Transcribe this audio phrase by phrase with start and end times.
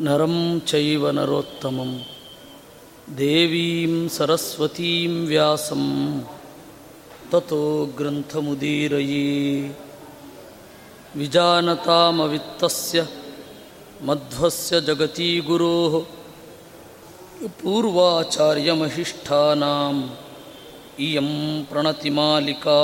[0.00, 2.00] नरं चैव नरोत्तमं।
[3.10, 6.20] देवीं सरस्वतीं व्यासं
[7.32, 9.70] ततो ग्रन्थमुदीरये।
[11.16, 13.08] विजानतामवित्तस्य
[14.02, 16.04] मध्वस्य जगतीगुरोः
[17.48, 20.02] पूर्वाचार्यमहिष्ठानाम्
[21.00, 22.80] इयं प्रणतिमालिका।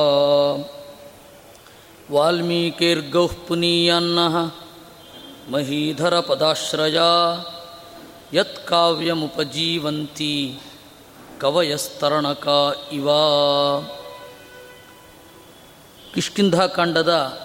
[2.11, 4.50] वाल्मीकिर्गौः पुनीयान्नः
[5.48, 7.06] ಮಹೀಧರಪದಾಶ್ರಯಾ
[8.33, 10.59] ಯತ್ಕಾವ್ಯಮುಪಜೀವಂತಿ
[11.41, 12.48] ಕವಯಸ್ತರಣಕ
[12.92, 13.10] ಇವ.
[16.14, 17.41] ಕಿಷ್ಕಿಂಧಾಕಾಂಡದ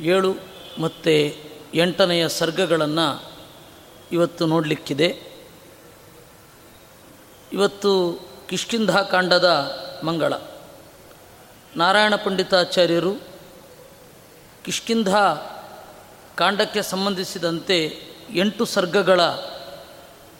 [0.00, 0.34] ಏಳು
[0.78, 1.40] ಮತ್ತು
[1.74, 3.32] ಎಂಟನೆಯ ಸರ್ಗಗಳನ್ನು
[4.12, 5.22] ಇವತ್ತು ನೋಡಲಿಕ್ಕಿದೆ.
[7.52, 9.72] ಇವತ್ತು ಕಿಷ್ಕಿಂಧಾಕಾಂಡದ
[10.04, 10.32] ಮಂಗಳ.
[11.76, 13.14] ನಾರಾಯಣ ಪಂಡಿತಾಚಾರ್ಯರು
[14.64, 15.16] ಕಿಷ್ಕಿಂಧ
[16.36, 17.98] ಕಾಂಡಕ್ಕೆ ಸಂಬಂಧಿಸಿದಂತೆ
[18.30, 19.20] ಎಂಟು ಸರ್ಗಗಳ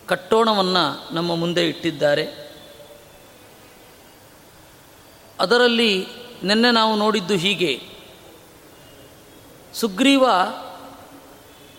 [0.06, 2.52] ಕಟ್ಟೋಣವನ್ನು ನಮ್ಮ ಮುಂದೆ ಇಟ್ಟಿದ್ದಾರೆ.
[5.40, 6.06] ಅದರಲ್ಲಿ
[6.42, 7.82] ನಿನ್ನೆ ನಾವು ನೋಡಿದ್ದು ಹೀಗೆ.
[9.74, 10.24] ಸುಗ್ರೀವ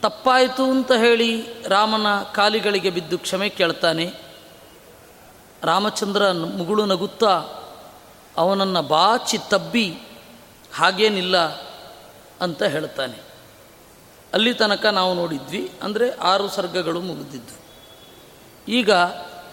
[0.01, 4.13] ತಪ್ಪಾಯಿತು ಅಂತ ಹೇಳಿ ರಾಮನ ಕಾಲಿಗಳಿಗೆ ಬಿದ್ದು ಕ್ಷಮೆ ಕೇಳ್ತಾನೆ.
[5.63, 7.43] ರಾಮಚಂದ್ರ ಮುಗುಳು ನಗುತ್ತಾ
[8.37, 9.97] ಅವನನ್ನು ಬಾಚಿ ತಬ್ಬಿ
[10.73, 11.37] ಹಾಗೇನಿಲ್ಲ
[12.41, 13.26] ಅಂತ ಹೇಳ್ತಾನೆ.
[14.33, 17.57] ಅಲ್ಲಿ ತನಕ ನಾವು ನೋಡಿದ್ವಿ, ಅಂದರೆ ಆರು ಸರ್ಗಗಳು ಮುಗಿದಿದ್ವು
[18.71, 18.91] ಈಗ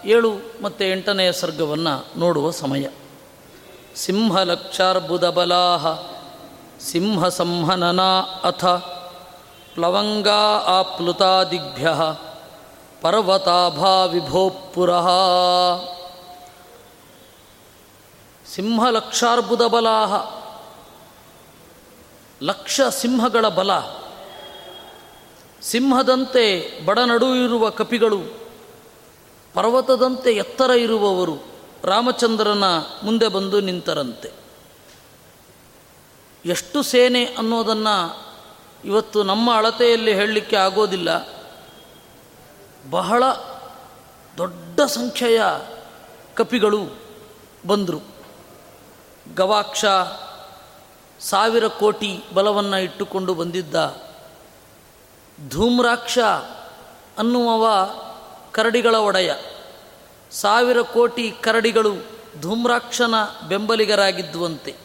[0.05, 2.85] ಏಳು ಮತ್ತು ಎಂಟನೆಯ ಸರ್ಗವನ್ನು ನೋಡುವ ಸಮಯ.
[3.95, 5.85] ಸಿಂಹಲಕ್ಷಾರ್ಬುದಬಲಾಹ
[6.81, 8.11] ಸಿಂಹ ಸಂಹನನಾ
[8.43, 8.65] ಅಥ,
[9.75, 10.41] ಪ್ಲವಂಗಾ
[10.79, 11.87] ಆಪ್ಲುತಾದಿಭ್ಯ
[13.01, 15.07] ಪರ್ವತಾಭಾ ವಿಭೋಪುರಃ
[18.45, 20.13] ಸಿಂಹಲಕ್ಷಾರ್ಬುದ ಬಲಾಹ
[22.41, 23.71] ಲಕ್ಷ ಸಿಂಹಗಳ ಬಲ.
[25.65, 28.19] ಸಿಂಹದಂತೆ ಬಡನಡು ಇರುವ ಕಪಿಗಳು,
[29.53, 31.37] ಪರ್ವತದಂತೆ ಎತ್ತರ ಇರುವವರು
[31.83, 32.63] ರಾಮಚಂದ್ರನ
[33.03, 34.31] ಮುಂದೆ ಬಂದು ನಿಂತರಂತೆ.
[36.45, 38.25] ಎಷ್ಟು ಸೇನೆ ಅನ್ನೋದನ್ನು
[38.85, 41.27] ಇವತ್ತು ನಮ್ಮ ಅಳತೆಯಲ್ಲಿ ಹೇಳಲಿಕ್ಕೆ ಆಗೋದಿಲ್ಲ.
[42.89, 43.23] ಬಹಳ
[44.37, 45.41] ದೊಡ್ಡ ಸಂಖ್ಯೆಯ
[46.35, 46.97] ಕಪಿಗಳು
[47.67, 48.01] ಬಂದರು.
[49.35, 49.85] ಗವಾಕ್ಷ
[51.19, 54.04] ಸಾವಿರ ಕೋಟಿ ಬಲವನ್ನು ಇಟ್ಟುಕೊಂಡು ಬಂದಿದ್ದ
[55.49, 56.19] ಧೂಮ್ರಾಕ್ಷ
[57.17, 57.89] ಅನ್ನುವವ
[58.51, 59.33] ಕರಡಿಗಳ ಒಡೆಯ.
[60.31, 61.93] ಸಾವಿರ ಕೋಟಿ ಕರಡಿಗಳು
[62.41, 63.13] ಧೂಮ್ರಾಕ್ಷನ
[63.47, 64.75] ಬೆಂಬಲಿಗರಾಗಿದ್ದುವಂತೆ.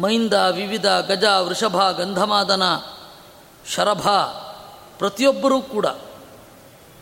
[0.00, 2.62] ಮೈಂದ, ವಿವಿಧ, ಗಜ, ವೃಷಭ, ಗಂಧಮಾದನ,
[3.74, 4.08] ಶರಭ
[4.98, 5.86] ಪ್ರತಿಯೊಬ್ಬರೂ ಕೂಡ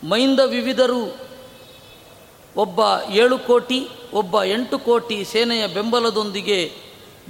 [0.08, 1.16] ಮೈಂದ ವಿವಿಧರು
[2.56, 2.80] ಒಬ್ಬ
[3.10, 6.72] ಏಳು ಕೋಟಿ, ಒಬ್ಬ ಎಂಟು ಕೋಟಿ ಸೇನೆಯ ಬೆಂಬಲದೊಂದಿಗೆ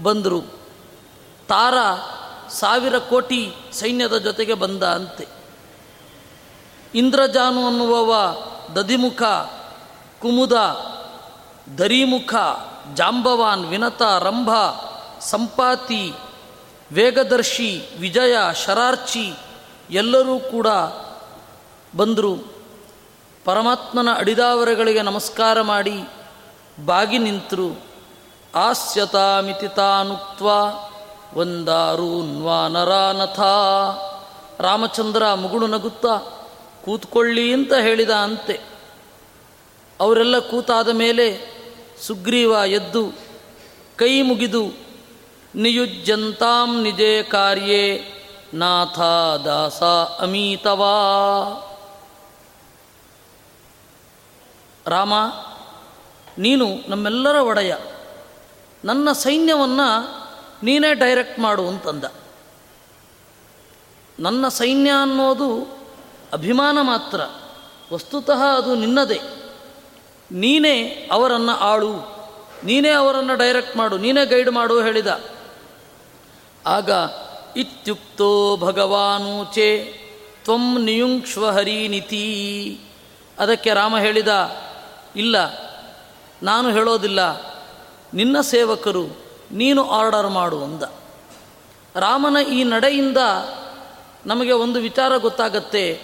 [0.02, 0.40] ಬಂದರು.
[1.48, 1.74] ತಾರ
[2.50, 5.28] ಸಾವಿರ ಕೋಟಿ ಸೈನ್ಯದ ಜೊತೆಗೆ ಬಂದ ಅಂತೆ.
[6.94, 8.36] ಇಂದ್ರಜಾನು ಅನ್ನುವವ
[8.76, 9.22] ದದಿಮುಖ,
[10.22, 10.52] ಕುಮುದ,
[11.78, 12.34] ದರಿಮುಖ,
[12.94, 14.50] ಜಾಂಬವಾನ್, ವಿನತ, ರಂಭ,
[15.20, 16.12] ಸಂಪಾತಿ,
[16.92, 19.34] ವೇಗದರ್ಶಿ, ವಿಜಯ, ಶರಾರ್ಚಿ
[19.90, 20.66] ಎಲ್ಲರೂ ಕೂಡ
[21.96, 22.36] ಬಂದರು.
[23.44, 26.04] ಪರಮಾತ್ಮನ ಅಡಿದಾವರೆಗಳಿಗೆ ನಮಸ್ಕಾರ ಮಾಡಿ
[26.86, 27.80] ಬಾಗಿ ನಿಂತರು.
[28.54, 30.42] ಆಸ್ಯತಾಮಿತಿ ತಾನುಕ್ತ
[31.34, 33.40] ಒಂದಾರೂನ್ವಾನರಾನಥ
[34.60, 36.42] ರಾಮಚಂದ್ರ ಮುಗುಳು ನಗುತ್ತಾ,
[36.84, 38.60] ಕೂತ್ಕೊಳ್ಳಿ ಅಂತ ಹೇಳಿದ ಅಂತೆ.
[40.00, 41.46] ಅವರೆಲ್ಲ ಕೂತಾದ ಮೇಲೆ
[42.06, 43.12] ಸುಗ್ರೀವ ಎದ್ದು,
[43.96, 44.72] ಕೈ ಮುಗಿದು
[45.54, 48.14] ನಿಯುಜ್ಯಂತಾಂ ನಿಜೇ ಕಾರ್ಯೇ
[48.54, 49.00] ನಾಥ
[49.44, 49.82] ದಾಸ
[50.22, 50.94] ಅಮೀತವಾ.
[54.86, 55.12] ರಾಮ,
[56.38, 57.76] ನೀನು ನಮ್ಮೆಲ್ಲರ ಒಡೆಯ.
[58.84, 60.20] ನನ್ನ ಸೈನ್ಯವನ್ನು
[60.62, 62.04] ನೀನೇ ಡೈರೆಕ್ಟ್ ಮಾಡು ಅಂತಂದ.
[64.18, 65.78] ನನ್ನ ಸೈನ್ಯ ಅನ್ನೋದು
[66.32, 67.20] ಅಭಿಮಾನ ಮಾತ್ರ.
[67.92, 69.20] ವಸ್ತುತಃ ಅದು ನಿನ್ನದೇ.
[70.32, 71.92] ನೀನೇ ಅವರನ್ನು ಆಳು.
[72.64, 73.98] ನೀನೇ ಅವರನ್ನು ಡೈರೆಕ್ಟ್ ಮಾಡು.
[73.98, 75.24] ನೀನೇ ಗೈಡ್ ಮಾಡು ಹೇಳಿದ.
[76.66, 76.90] ಆಗ
[77.56, 80.00] ಇತ್ಯುಕ್ತೋ ಭಗವಾನೂಚೆ
[80.44, 82.80] ತ್ವಂ ನಿಯುಂಕ್ಷ್ವ ಹರಿನಿತಿ
[83.38, 84.56] ಅದಕ್ಕೆ ರಾಮ ಹೇಳಿದ,
[85.16, 85.36] ಇಲ್ಲ,
[86.42, 87.40] ನಾನು ಹೇಳೋದಿಲ್ಲ.
[88.14, 89.19] ನಿನ್ನ ಸೇವಕರು
[89.50, 90.82] ನೀನು ಆರ್ಡರ್ ಮಾಡು ಅಂದ.
[91.96, 93.16] ರಾಮನ ಈ ನಡೆಯಿಂದ
[94.26, 96.02] ನಮಗೆ ಒಂದು ವಿಚಾರ ಗೊತ್ತಾಗತ್ತೆ.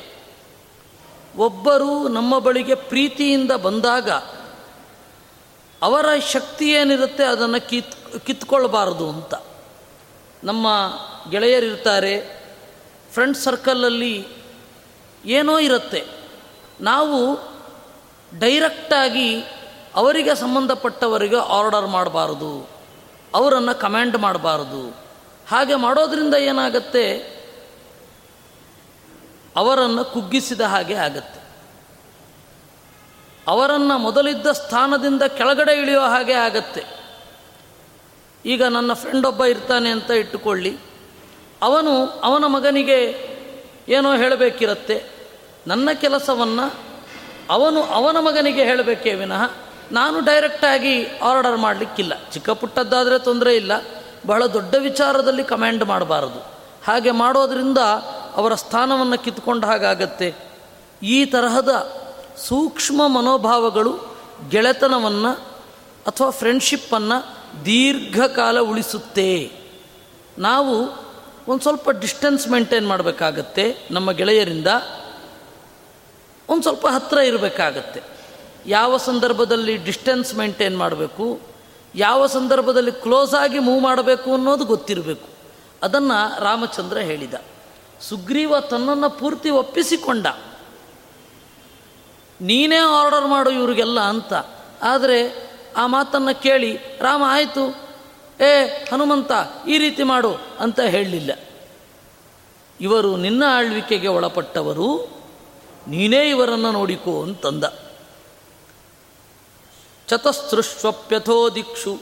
[1.36, 4.10] ಒಬ್ಬರು ನಮ್ಮ ಬಳಿಗೆ ಪ್ರೀತಿಯಿಂದ ಬಂದಾಗ
[5.82, 9.34] ಅವರ ಶಕ್ತಿ ಏನಿರುತ್ತೆ ಅದನ್ನು ಕಿತ್, ಕಿತ್ಕೊಳ್ಬಾರ್ದು ಅಂತ.
[10.44, 10.66] ನಮ್ಮ
[11.30, 12.44] ಗೆಳೆಯರಿರ್ತಾರೆ
[13.12, 14.26] ಫ್ರೆಂಡ್ ಸರ್ಕಲಲ್ಲಿ
[15.24, 16.04] ಏನೋ ಇರುತ್ತೆ.
[16.80, 17.38] ನಾವು
[18.38, 19.40] ಡೈರೆಕ್ಟಾಗಿ
[19.94, 22.75] ಅವರಿಗೆ ಸಂಬಂಧಪಟ್ಟವರಿಗೆ ಆರ್ಡರ್ ಮಾಡಬಾರ್ದು.
[23.36, 24.96] ಅವರನ್ನು ಕಮ್ಯಾಂಡ್ ಮಾಡಬಾರದು.
[25.48, 27.36] ಹಾಗೆ ಮಾಡೋದ್ರಿಂದ ಏನಾಗತ್ತೆ?
[29.56, 31.40] ಅವರನ್ನು ಕುಗ್ಗಿಸಿದ ಹಾಗೆ ಆಗತ್ತೆ.
[33.46, 36.84] ಅವರನ್ನು ಮೊದಲಿದ್ದ ಸ್ಥಾನದಿಂದ ಕೆಳಗಡೆ ಇಳಿಯೋ ಹಾಗೆ ಆಗತ್ತೆ.
[38.44, 40.78] ಈಗ ನನ್ನ ಫ್ರೆಂಡ್ ಒಬ್ಬ ಇರ್ತಾನೆ ಅಂತ ಇಟ್ಟುಕೊಳ್ಳಿ.
[41.62, 43.28] ಅವನು ಅವನ ಮಗನಿಗೆ
[43.88, 45.04] ಏನೋ ಹೇಳಬೇಕಿರತ್ತೆ.
[45.66, 46.74] ನನ್ನ ಕೆಲಸವನ್ನು
[47.50, 52.12] ಅವನು ಅವನ ಮಗನಿಗೆ ಹೇಳಬೇಕೇ ವಿನಃ ನಾನು ಡೈರೆಕ್ಟಾಗಿ ಆರ್ಡರ್ ಮಾಡಲಿಕ್ಕಿಲ್ಲ.
[52.32, 53.72] ಚಿಕ್ಕ ಪುಟ್ಟದ್ದಾದರೆ ತೊಂದರೆ ಇಲ್ಲ.
[54.26, 56.46] ಬಹಳ ದೊಡ್ಡ ವಿಚಾರದಲ್ಲಿ ಕಮ್ಯಾಂಡ್ ಮಾಡಬಾರದು.
[56.86, 57.78] ಹಾಗೆ ಮಾಡೋದರಿಂದ
[58.36, 60.34] ಅವರ ಸ್ಥಾನವನ್ನು ಕಿತ್ಕೊಂಡ ಹಾಗಾಗತ್ತೆ.
[61.02, 62.00] ಈ ತರಹದ
[62.36, 64.16] ಸೂಕ್ಷ್ಮ ಮನೋಭಾವಗಳು
[64.48, 65.32] ಗೆಳೆತನವನ್ನು
[66.06, 69.52] ಅಥವಾ ಫ್ರೆಂಡ್ಶಿಪ್ಪನ್ನು ದೀರ್ಘಕಾಲ ಉಳಿಸುತ್ತೆ.
[70.38, 71.06] ನಾವು
[71.48, 74.66] ಒಂದು ಸ್ವಲ್ಪ ಡಿಸ್ಟೆನ್ಸ್ ಮೇಂಟೈನ್ ಮಾಡಬೇಕಾಗತ್ತೆ ನಮ್ಮ ಗೆಳೆಯರಿಂದ.
[76.48, 78.15] ಒಂದು ಸ್ವಲ್ಪ ಹತ್ತಿರ ಇರಬೇಕಾಗತ್ತೆ.
[78.66, 81.40] ಯಾವ ಸಂದರ್ಭದಲ್ಲಿ ಡಿಸ್ಟೆನ್ಸ್ ಮೇಂಟೈನ್ ಮಾಡಬೇಕು,
[81.94, 85.28] ಯಾವ ಸಂದರ್ಭದಲ್ಲಿ ಕ್ಲೋಸ್ ಆಗಿ ಮೂವ್ ಮಾಡಬೇಕು ಅನ್ನೋದು ಗೊತ್ತಿರಬೇಕು.
[85.82, 87.34] ಅದನ್ನು ರಾಮಚಂದ್ರ ಹೇಳಿದ.
[88.00, 90.26] ಸುಗ್ರೀವ ತನ್ನನ್ನು ಪೂರ್ತಿ ಒಪ್ಪಿಸಿಕೊಂಡ.
[92.40, 94.32] ನೀನೇ ಆರ್ಡರ್ ಮಾಡು ಇವರಿಗೆಲ್ಲ ಅಂತ.
[94.82, 97.86] ಆದರೆ ಆ ಮಾತನ್ನು ಕೇಳಿ, ರಾಮ, ಆಯಿತು.
[98.40, 99.32] ಏ, ಹನುಮಂತ,
[99.68, 101.32] ಈ ರೀತಿ ಮಾಡು ಅಂತ ಹೇಳಲಿಲ್ಲ
[102.80, 105.08] ಇವರು ನಿನ್ನ ಆಳ್ವಿಕೆಗೆ ಒಳಪಟ್ಟವರು,
[105.88, 107.64] ನೀನೇ ಇವರನ್ನು ನೋಡಿಕೋ ಅಂತಂದ.
[110.08, 111.98] ಚತಸ್ರುಷ್ವಪ್ಯಥೋ ದಿಕ್ಷು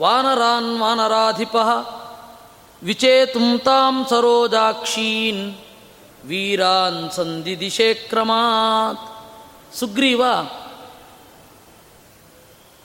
[0.00, 1.56] ವಾನರಾನ್ ವಾನರಾಧಿಪ
[2.82, 5.54] ವಿಚೇತುಂ ತಾಂ ಸರೋಜಾಕ್ಷೀನ್
[6.26, 9.10] ವೀರಾನ್ ಸಂಧಿ ದಿಶೇ ಕ್ರಮಾತ್
[9.76, 10.24] ಸುಗ್ರೀವ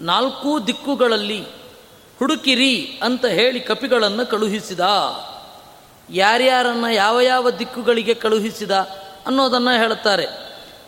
[0.02, 1.44] ನಾಲ್ಕೂ ದಿಕ್ಕುಗಳಲ್ಲಿ
[2.20, 4.80] ಹುಡುಕಿರಿ ಅಂತ ಹೇಳಿ ಕಪಿಗಳನ್ನು ಕಳುಹಿಸಿದ.
[6.10, 8.72] ಯಾರ್ಯಾರನ್ನು ಯಾವ ಯಾವ ದಿಕ್ಕುಗಳಿಗೆ ಕಳುಹಿಸಿದ
[9.26, 10.28] ಅನ್ನೋದನ್ನು ಹೇಳುತ್ತಾರೆ.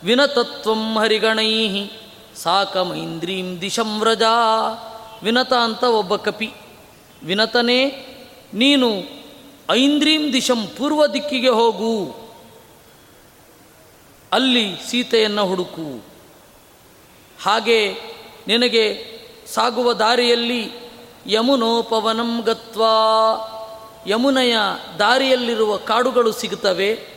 [0.04, 1.68] ವಿನತತ್ವಂ ಹರಿಗಣೈ
[2.44, 4.34] ಸಾಕಮೈಂದ್ರೀಂ ದಿಶಂ ವ್ರಜಾ.
[5.24, 6.54] ವಿನತ ಅಂತ ಒಬ್ಬ ಕಪಿ.
[7.24, 7.86] ವಿನತನೇ,
[8.54, 8.88] ನೀನು
[9.72, 12.16] ಐಂದ್ರೀಂ ದಿಶಂ ಪೂರ್ವ ದಿಕ್ಕಿಗೆ ಹೋಗು.
[14.34, 16.06] ಅಲ್ಲಿ ಸೀತೆಯನ್ನು ಹುಡುಕು.
[17.42, 17.94] ಹಾಗೆ
[18.48, 19.18] ನಿನಗೆ
[19.54, 20.72] ಸಾಗುವ ದಾರಿಯಲ್ಲಿ
[21.28, 23.54] ಯಮುನೋಪವನಂ ಗತ್ವಾ.
[24.08, 24.58] ಯಮುನೆಯ
[25.00, 27.08] ದಾರಿಯಲ್ಲಿರುವ ಕಾಡುಗಳು ಸಿಗುತ್ತವೆ.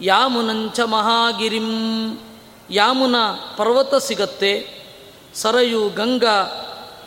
[0.00, 1.68] ಯಾಮುನಂಚ ಮಹಾಗಿರಿಂ.
[2.70, 3.16] ಯಾಮುನ
[3.56, 4.78] ಪರ್ವತ ಸಿಗತ್ತೆ,
[5.34, 6.46] ಸರಯು, ಗಂಗಾ,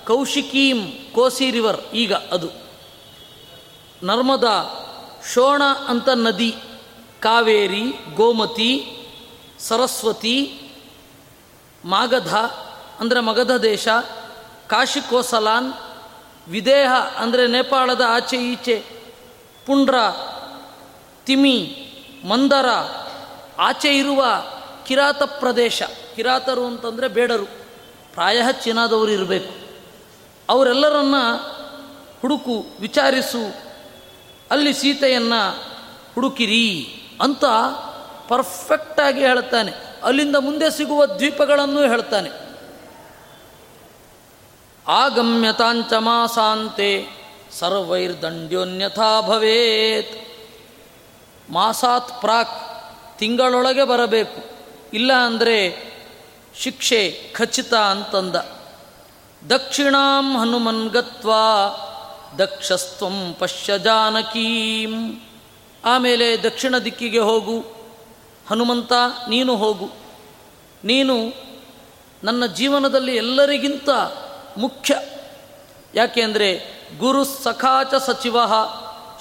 [0.07, 2.49] ಕೌಶಿಕೀಂ, ಕೋಸಿ ರಿವರ್, ಈಗ ಅದು.
[4.03, 4.57] ನರ್ಮದಾ,
[5.33, 6.55] ಶೋಣ ಅಂತ ನದಿ,
[7.19, 8.97] ಕಾವೇರಿ, ಗೋಮತಿ,
[9.59, 10.61] ಸರಸ್ವತಿ,
[11.85, 12.35] ಮಾಗಧ,
[12.99, 13.87] ಅಂದರೆ ಮಗಧ ದೇಶ,
[14.67, 15.73] ಕಾಶಿಕೋಸಲಾನ್,
[16.47, 18.83] ವಿದೇಹ ಅಂದರೆ ನೇಪಾಳದ ಆಚೆ ಈಚೆ,
[19.65, 19.95] ಪುಂಡ್ರ,
[21.25, 21.57] ತಿಮಿ,
[22.27, 22.65] ಮಂದರ,
[23.59, 24.25] ಆಚೆ ಇರುವ
[24.91, 25.83] ಕಿರಾತ ಪ್ರದೇಶ.
[26.15, 27.45] ಕಿರಾತರು ಅಂತಂದರೆ ಬೇಡರು.
[28.13, 29.53] ಪ್ರಾಯ ಚೀನಾದವರು ಇರಬೇಕು.
[30.49, 31.15] ಅವರೆಲ್ಲರನ್ನ
[32.21, 33.53] ಹುಡುಕು, ವಿಚಾರಿಸು,
[34.51, 35.63] ಅಲ್ಲಿ ಸೀತೆಯನ್ನು
[36.15, 37.45] ಹುಡುಕಿರಿ ಅಂತ
[38.27, 39.71] ಪರ್ಫೆಕ್ಟಾಗಿ ಹೇಳ್ತಾನೆ
[40.03, 42.29] ಅಲ್ಲಿಂದ ಮುಂದೆ ಸಿಗುವ ದ್ವೀಪಗಳನ್ನು ಹೇಳ್ತಾನೆ
[44.87, 47.07] ಆಗಮ್ಯತಾಂಚ ಮಾಸಾಂತೆ
[47.59, 50.27] ಸರ್ವೈರ್ದಂಡ್ಯೋನ್ಯಥಾ ಭವೇತ್.
[51.51, 52.71] ಮಾಸಾತ್ ಪ್ರಾಕ್
[53.19, 54.60] ತಿಂಗಳೊಳಗೆ ಬರಬೇಕು.
[54.93, 55.91] ಇಲ್ಲ ಅಂದರೆ
[56.55, 58.35] ಶಿಕ್ಷೆ ಖಚಿತ ಅಂತಂದ.
[59.49, 61.69] ದಕ್ಷಿಣಾಂ ಹನುಮನ್ ಗತ್ವಾ,
[62.37, 65.21] ದಕ್ಷಸ್ತ್ವಂ ಪಶ್ಯ ಜಾನಕೀಂ.
[65.85, 67.59] ಆಮೇಲೆ ದಕ್ಷಿಣ ದಿಕ್ಕಿಗೆ ಹೋಗು.
[68.49, 68.93] ಹನುಮಂತ,
[69.29, 69.89] ನೀನು ಹೋಗು.
[70.83, 71.15] ನೀನು
[72.23, 73.89] ನನ್ನ ಜೀವನದಲ್ಲಿ ಎಲ್ಲರಿಗಿಂತ
[74.57, 74.99] ಮುಖ್ಯ.
[75.95, 78.37] ಯಾಕೆ ಅಂದರೆ ಗುರು ಸಖಾಚ ಸಚಿವ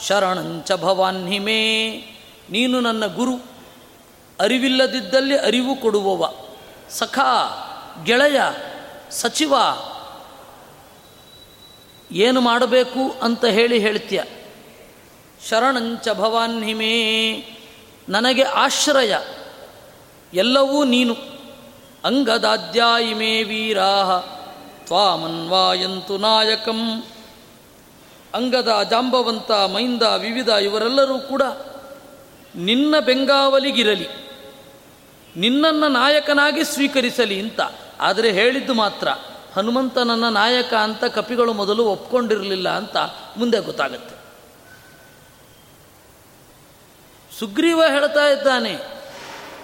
[0.08, 1.90] ಶರಣಂಚ ಭವಾನ್ಹಿಮೇ
[2.50, 3.49] ನೀನು ನನ್ನ ಗುರು.
[4.40, 6.32] ಅರಿವಿಲ್ಲದಿದ್ದಲ್ಲಿ ಅರಿವು ಕೊಡುವವ.
[6.90, 7.18] ಸಖ,
[8.04, 8.40] ಗೆಳೆಯ,
[9.10, 9.54] ಸಚಿವ,
[12.12, 14.22] ಏನು ಮಾಡಬೇಕು ಅಂತ ಹೇಳಿ ಹೇಳ್ತೀಯ.
[15.48, 17.32] ಶರಣಂಚ ಭವಾನ್ಹಿಮೇ,
[18.08, 19.16] ನನಗೆ ಆಶ್ರಯ.
[20.34, 21.16] ಎಲ್ಲವೂ ನೀನು.
[22.04, 24.18] ಅಂಗದಾದ್ಯಾಯಿಮೇ ವೀರಾಹ,
[24.84, 27.02] ತ್ವಾಮನ್ವಾಯಂತು ನಾಯಕಂ.
[28.34, 31.42] ಅಂಗದ ಜಾಂಬವಂತ, ಮೈಂದ, ವಿವಿಧ ಇವರೆಲ್ಲರೂ ಕೂಡ
[32.54, 34.29] ನಿನ್ನ ಬೆಂಗಾವಲಿಗಿರಲಿ.
[35.36, 37.60] ನಿನ್ನನ್ನು ನಾಯಕನಾಗಿ ಸ್ವೀಕರಿಸಲಿ ಅಂತ.
[38.00, 39.08] ಆದರೆ ಹೇಳಿದ್ದು ಮಾತ್ರ,
[39.56, 42.96] ಹನುಮಂತನನ್ನು ನಾಯಕ ಅಂತ ಕಪಿಗಳು ಮೊದಲು ಒಪ್ಕೊಂಡಿರಲಿಲ್ಲ ಅಂತ
[43.36, 44.14] ಮುಂದೆ ಗೊತ್ತಾಗತ್ತೆ.
[47.38, 48.78] ಸುಗ್ರೀವ ಹೇಳ್ತಾ ಇದ್ದಾನೆ,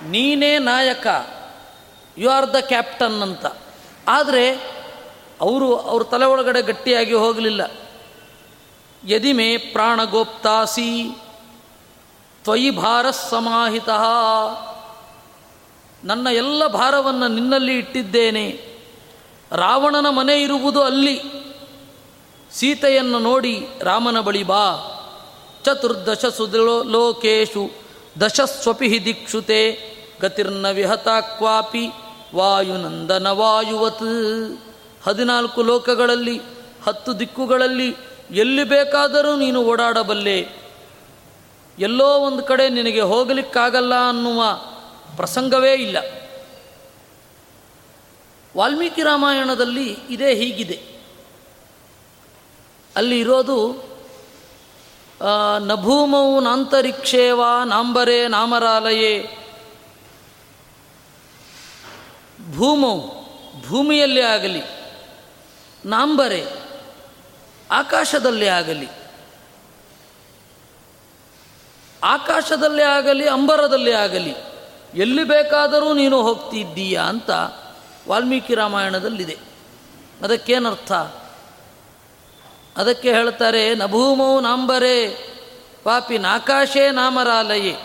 [0.02, 1.06] ನೀನೇ ನಾಯಕ
[2.18, 3.46] ಯು ಆರ್ ದ ಕ್ಯಾಪ್ಟನ್ ಅಂತ.
[4.08, 4.50] ಆದರೆ
[5.40, 7.70] ಅವರು, ಅವ್ರ ತಲೆ ಒಳಗಡೆ ಗಟ್ಟಿಯಾಗಿ ಹೋಗಲಿಲ್ಲ.
[9.06, 11.18] ಯದಿಮೆ ಪ್ರಾಣಗೋಪ್ತಾಸಿ,
[12.42, 13.88] ತ್ವಯಿ ಭಾರ ಸಮಾಹಿತ
[16.06, 18.76] ನನ್ನ ಎಲ್ಲ ಭಾರವನ್ನು ನಿನ್ನಲ್ಲಿ ಇಟ್ಟಿದ್ದೇನೆ.
[19.52, 21.22] ರಾವಣನ ಮನೆ ಇರುವುದು ಅಲ್ಲಿ.
[22.52, 24.92] ಸೀತೆಯನ್ನು ನೋಡಿ ರಾಮನ ಬಳಿ ಬಾ.
[25.64, 27.70] ಚತುರ್ದಶ ಸುದೋ ಲೋಕೇಶು.
[28.20, 29.80] ದಶಸ್ವಪಿ ದಿಕ್ಷುತೆ.
[30.22, 31.88] ಗತಿರ್ನ ವಿಹತ ಕ್ವಾಪಿ
[32.34, 34.58] ವಾಯುನಂದನ ವಾಯುವತ್.
[35.04, 36.40] ಹದಿನಾಲ್ಕು ಲೋಕಗಳಲ್ಲಿ,
[36.86, 37.96] ಹತ್ತು ದಿಕ್ಕುಗಳಲ್ಲಿ
[38.30, 40.48] ಎಲ್ಲಿ ಬೇಕಾದರೂ ನೀನು ಓಡಾಡಬಲ್ಲೆ.
[41.78, 44.42] ಎಲ್ಲೋ ಒಂದು ಕಡೆ ನಿನಗೆ ಹೋಗಲಿಕ್ಕಾಗಲ್ಲ ಅನ್ನುವ
[45.16, 45.98] ಪ್ರಸಂಗವೇ ಇಲ್ಲ.
[48.56, 50.78] ವಾಲ್ಮೀಕಿ ರಾಮಾಯಣದಲ್ಲಿ ಇದೇ ಹೀಗಿದೆ.
[52.96, 53.58] ಅಲ್ಲಿ ಇರೋದು
[55.66, 59.12] ನಭೂಮೌ ನಾಂತರಿಕ್ಷೇವಾ ನಾಂಬರೇ ನಾಮರಾಲಯೇ.
[62.56, 62.96] ಭೂಮೌ
[63.68, 64.62] ಭೂಮಿಯಲ್ಲಿ ಆಗಲಿ,
[65.84, 66.40] ನಾಂಬರೆ
[67.70, 68.88] ಆಕಾಶದಲ್ಲಿ ಆಗಲಿ.
[72.02, 74.34] ಆಕಾಶದಲ್ಲೇ ಆಗಲಿ, ಅಂಬರದಲ್ಲಿ ಆಗಲಿ.
[74.96, 77.30] ಎಲ್ಲಿ ಬೇಕಾದರೂ ನೀನು ಹೋಗ್ತಿದ್ದೀಯಾ ಅಂತ
[78.08, 79.38] ವಾಲ್ಮೀಕಿ ರಾಮಾಯಣದಲ್ಲಿದೆ.
[80.22, 80.92] ಅದಕ್ಕೇನರ್ಥ?
[82.76, 85.28] ಅದಕ್ಕೆ ಹೇಳ್ತಾರೆ, ನಭೂಮೌ ನಾಂಬರೇ,
[85.84, 87.76] ಪಾಪಿ ನಾಕಾಶೇ ನಾಮರಾಲಯೇ.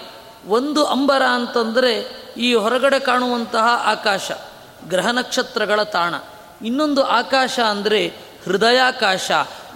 [0.47, 4.31] ಒಂದು ಅಂಬರ ಅಂತಂದರೆ ಈ ಹೊರಗಡೆ ಕಾಣುವಂತಹ ಆಕಾಶ,
[4.89, 6.15] ಗ್ರಹ ನಕ್ಷತ್ರಗಳ ತಾಣ.
[6.65, 8.07] ಇನ್ನೊಂದು ಆಕಾಶ ಅಂದರೆ
[8.43, 9.31] ಹೃದಯಾಕಾಶ.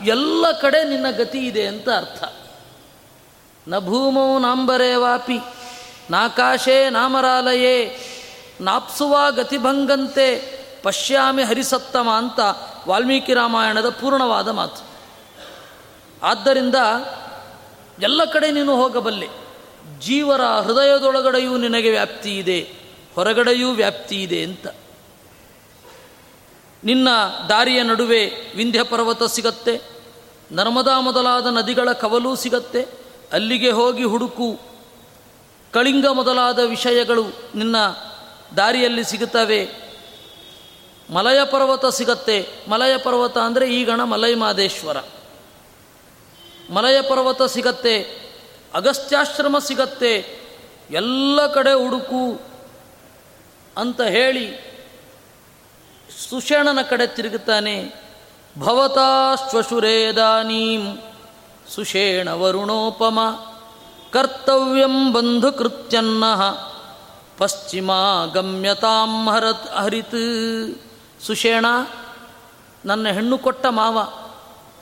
[0.05, 2.23] ಎಲ್ಲ ಕಡೆ ನಿನ್ನ ಗತಿ ಇದೆ ಅಂತ ಅರ್ಥ.
[3.67, 5.39] ನ ಭೂಮೌ ನಾಂಬರೇ ವಾಪಿ.
[6.09, 7.97] ನಾಕಾಶೇ ನಾಮರಾಲಯೇ,
[8.61, 12.39] ನಾಪ್ಸುವ ಗತಿಭಂಗಂತೆ ಪಶ್ಯಾಮಿ ಹರಿಸತ್ತಮ ಅಂತ
[12.87, 14.83] ವಾಲ್ಮೀಕಿ ರಾಮಾಯಣದ ಪೂರ್ಣವಾದ ಮಾತು.
[16.23, 16.75] ಆದ್ದರಿಂದ
[18.01, 19.27] ಎಲ್ಲ ಕಡೆ ನೀನು ಹೋಗಬಲ್ಲೆ.
[19.99, 22.59] ಜೀವರ ಹೃದಯದೊಳಗಡೆಯೂ ನಿನಗೆ ವ್ಯಾಪ್ತಿ ಇದೆ,
[23.15, 24.67] ಹೊರಗಡೆಯೂ ವ್ಯಾಪ್ತಿ ಇದೆ ಅಂತ.
[26.83, 27.09] ನಿನ್ನ
[27.49, 29.81] ದಾರಿಯ ನಡುವೆ ವಿಂಧ್ಯ ಪರ್ವತ ಸಿಗತ್ತೆ,
[30.51, 32.85] ನರ್ಮದಾ ಮೊದಲಾದ ನದಿಗಳ ಕವಲೂ ಸಿಗತ್ತೆ,
[33.33, 34.74] ಅಲ್ಲಿಗೆ ಹೋಗಿ ಹುಡುಕು
[35.75, 37.23] ಕಳಿಂಗ ಮೊದಲಾದ ವಿಷಯಗಳು
[37.55, 37.77] ನಿನ್ನ
[38.57, 39.71] ದಾರಿಯಲ್ಲಿ ಸಿಗುತ್ತವೆ.
[41.09, 42.49] ಮಲಯ ಪರ್ವತ ಸಿಗತ್ತೆ.
[42.67, 44.97] ಮಲಯ ಪರ್ವತ ಅಂದರೆ ಈಗಣ ಮಲಯ ಮಾದೇಶ್ವರ
[46.69, 48.01] ಮಲಯ ಪರ್ವತ ಸಿಗತ್ತೆ.
[48.73, 50.39] ಅಗಸ್ತ್ಯಾಶ್ರಮ ಸಿಗತ್ತೆ.
[50.91, 52.41] ಎಲ್ಲ ಕಡೆ ಹುಡುಕು
[53.77, 54.51] ಅಂತ ಹೇಳಿ
[56.29, 57.93] ಸುಷೇಣನ ಕಡೆ ತಿರುಗುತ್ತಾನೆ.
[58.59, 60.97] ಭವತಾ ಶ್ವಶುರೇದಾನೀಂ
[61.75, 63.19] ಸುಷೇಣ ವರುಣೋಪಮ.
[64.15, 66.23] ಕರ್ತವ್ಯಂ ಬಂಧುಕೃತ್ಯನ್ನ
[67.37, 67.91] ಪಶ್ಚಿಮ
[68.33, 70.81] ಗಮ್ಯತಾಂ ಹರತ್ ಹರಿತ್.
[71.21, 71.65] ಸುಷೇಣ,
[72.85, 73.97] ನನ್ನ ಹೆಣ್ಣು ಕೊಟ್ಟ ಮಾವ,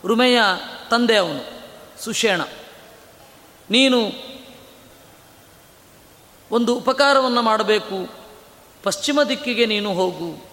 [0.07, 0.41] ರುಮೆಯ
[0.89, 1.63] ತಂದೆ ಅವನು,
[2.03, 2.41] ಸುಷೇಣ.
[3.69, 4.11] ನೀನು
[6.51, 8.09] ಒಂದು ಉಪಕಾರವನ್ನು ಮಾಡಬೇಕು,
[8.83, 10.45] ಪಶ್ಚಿಮ ದಿಕ್ಕಿಗೆ ನೀನು ಹೋಗು.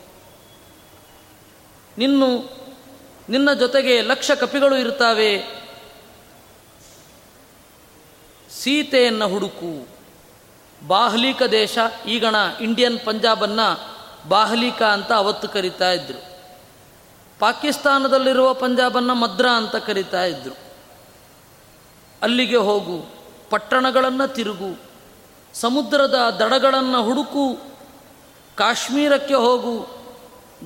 [1.98, 2.28] ನಿನ್ನು,
[3.28, 5.59] ನಿನ್ನ ಜೊತೆಗೆ ಲಕ್ಷ ಕಪಿಗಳು ಇರ್ತಾವೆ
[8.58, 9.88] ಸೀತೆಯನ್ನು ಹುಡುಕು.
[10.86, 16.30] ಬಾಹ್ಲಿಕ ದೇಶ ಈಗಣ ಇಂಡಿಯನ್ ಪಂಜಾಬನ್ನು ಬಾಹ್ಲಿಕ ಅಂತ ಅವತ್ತು ಕರಿತಾ ಇದ್ರು.
[17.38, 20.54] ಪಾಕಿಸ್ತಾನದಲ್ಲಿರುವ ಪಂಜಾಬನ್ನು ಮದ್ರಾ ಅಂತ ಕರಿತಾ ಇದ್ರು.
[22.22, 23.06] ಅಲ್ಲಿಗೆ ಹೋಗು,
[23.50, 24.80] ಪಟ್ಟಣಗಳನ್ನು ತಿರುಗು,
[25.54, 27.58] ಸಮುದ್ರದ ದಡಗಳನ್ನು ಹುಡುಕು,
[28.56, 29.86] ಕಾಶ್ಮೀರಕ್ಕೆ ಹೋಗು,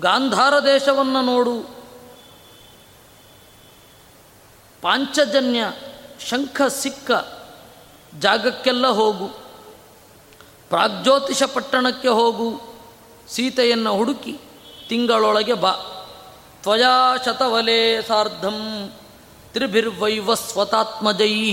[0.00, 1.62] ಗಾಂಧಾರ ದೇಶವನ್ನು ನೋಡು.
[4.82, 5.64] ಪಾಂಚಜನ್ಯ,
[6.28, 7.10] ಶಂಖ, ಸಿಕ್ಕ
[8.20, 9.28] ಜಾಗಕ್ಕೆಲ್ಲ ಹೋಗು.
[10.68, 12.62] ಪ್ರಾಗ್ಜ್ಯೋತಿಷ ಪಟ್ಟಣಕ್ಕೆ ಹೋಗು.
[13.28, 14.36] ಸೀತೆಯನ್ನು ಹುಡುಕಿ
[14.88, 15.72] ತಿಂಗಳೊಳಗೆ ಬಾ.
[16.62, 18.92] ತ್ವಯಾ ಶತವಲೇ ಸಾರ್ಧಂ.
[19.52, 21.50] ತ್ರಿಭಿರ್ವೈವಸ್ವತಾತ್ಮಜೈ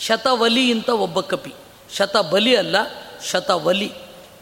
[0.00, 1.54] ಶತವಲಿ ಅಂತ ಒಬ್ಬ ಕಪಿ.
[1.96, 2.76] ಶತಬಲಿ ಅಲ್ಲ,
[3.30, 3.92] ಶತವಲಿ.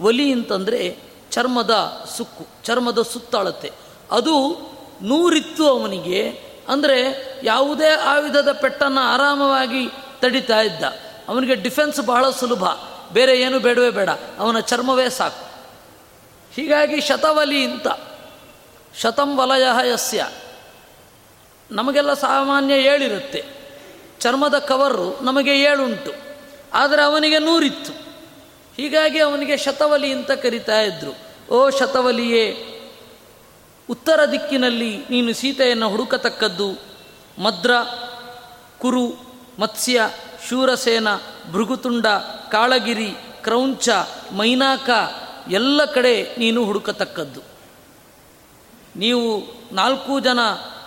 [0.01, 0.99] ಒಲಿ ಅಂತಂದರೆ
[1.31, 3.71] ಚರ್ಮದ ಸುಕ್ಕು, ಚರ್ಮದ ಸುತ್ತಾಳತೆ.
[4.11, 4.57] ಅದು
[5.03, 6.29] ನೂರಿತ್ತು ಅವನಿಗೆ,
[6.69, 6.99] ಅಂದರೆ
[7.45, 9.89] ಯಾವುದೇ ಆಯುಧದ ಪೆಟ್ಟನ್ನು ಆರಾಮವಾಗಿ
[10.21, 10.85] ತಡಿತಾ ಇದ್ದ.
[11.29, 12.65] ಅವನಿಗೆ ಡಿಫೆನ್ಸ್ ಬಹಳ ಸುಲಭ.
[13.13, 14.11] ಬೇರೆ ಏನು ಬೇಡವೇ ಬೇಡ.
[14.39, 15.47] ಅವನ ಚರ್ಮವೇ ಸಾಕು.
[16.55, 17.87] ಹೀಗಾಗಿ ಶತವಲಿ ಅಂತ
[19.01, 20.29] ಶತಂ ವಲಯ ಯಸ್ಯ.
[21.71, 23.45] ನಮಗೆಲ್ಲ ಸಾಮಾನ್ಯ ಏಳಿರುತ್ತೆ.
[24.21, 26.13] ಚರ್ಮದ ಕವರು ನಮಗೆ ಏಳುಂಟು.
[26.75, 27.93] ಆದರೆ ಅವನಿಗೆ ನೂರಿತ್ತು.
[28.77, 31.27] ಹೀಗಾಗಿ ಅವನಿಗೆ ಶತವಲಿ ಅಂತ ಕರಿತಾ ಇದ್ರು.
[31.55, 32.73] ಓ ಶತವಲಿಯೇ,
[33.91, 36.73] ಉತ್ತರ ದಿಕ್ಕಿನಲ್ಲಿ ನೀನು ಸೀತೆಯನ್ನು ಹುಡುಕತಕ್ಕದ್ದು
[37.39, 37.71] ಮದ್ರ,
[38.79, 39.07] ಕುರು,
[39.59, 40.01] ಮತ್ಸ್ಯ
[40.49, 41.09] ಶೂರಸೇನ,
[41.53, 42.07] ಭೃಗುತುಂಡ,
[42.51, 43.89] ಕಾಳಗಿರಿ, ಕ್ರೌಂಚ,
[44.37, 44.91] ಮೈನಾಕ
[45.51, 47.41] ಎಲ್ಲ ಕಡೆ ನೀನು ಹುಡುಕತಕ್ಕದ್ದು.
[48.97, 50.39] ನೀವು ನಾಲ್ಕು ಜನ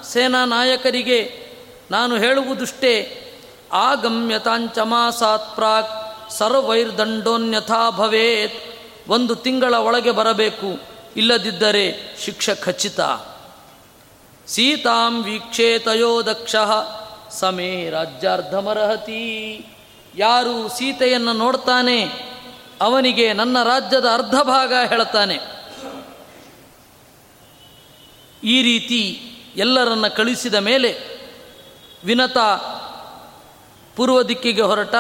[0.04, 1.50] ಸೇನಾ ನಾಯಕರಿಗೆ
[1.92, 3.24] ನಾನು ಹೇಳುವುದುಷ್ಟೇ
[3.74, 10.80] ಆಗಮ್ಯತಾಂಚಮಾಸಾತ್ ಪ್ರಾಕ್ ಸರ್ವೈರ್ದಂಡೋನ್ಯಥಾ ಭವೇತ್, ಒಂದು ತಿಂಗಳ ಒಳಗೆ ಬರಬೇಕು,
[11.18, 13.00] ಇಲ್ಲದಿದ್ದರೆ ಶಿಕ್ಷ ಖಚಿತ.
[14.48, 16.56] ಸೀತಾಂ ವೀಕ್ಷೇತಯೋ ದಕ್ಷ.
[17.32, 19.22] ಸಮೇ ರಾಜ್ಯಾರ್ಧಮರಹತಿ.
[20.16, 22.00] ಯಾರು ಸೀತೆಯನ್ನು ನೋಡ್ತಾನೆ,
[22.82, 25.38] ಅವನಿಗೆ ನನ್ನ ರಾಜ್ಯದ ಅರ್ಧ ಭಾಗ ಹೇಳ್ತಾನೆ.
[28.44, 29.02] ಈ ರೀತಿ
[29.56, 30.92] ಎಲ್ಲರನ್ನ ಕಳಿಸಿದ ಮೇಲೆ
[32.06, 32.38] ವಿನತ
[33.96, 34.96] ಪೂರ್ವ ದಿಕ್ಕಿಗೆ ಹೊರಟ,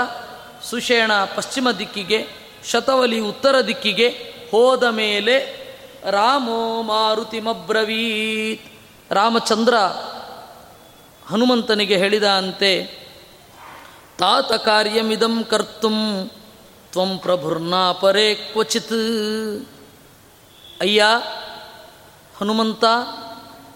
[0.63, 2.19] ಸುಷೇಣ ಪಶ್ಚಿಮ ದಿಕ್ಕಿಗೆ
[2.69, 4.09] ಶತವಲಿ ಉತ್ತರ ದಿಕ್ಕಿಗೆ
[4.51, 5.35] ಹೋದ ಮೇಲೆ
[6.11, 8.65] ರಾಮೋ ಮಾರುತಿಮಬ್ರವೀತ್.
[9.11, 9.75] ರಾಮಚಂದ್ರ
[11.29, 12.85] ಹನುಮಂತನಿಗೆ ಹೇಳಿದ ಅಂತೆ,
[14.17, 16.29] ತಾತ ಕಾರ್ಯಮಿದಂ ಕರ್ತುಂ,
[16.91, 19.67] ತ್ವಂ ಪ್ರಭುರ್ನಾ ಪರೇ ಕ್ವಚಿತ್.
[20.81, 21.05] ಅಯ್ಯ,
[22.37, 22.83] ಹನುಮಂತ,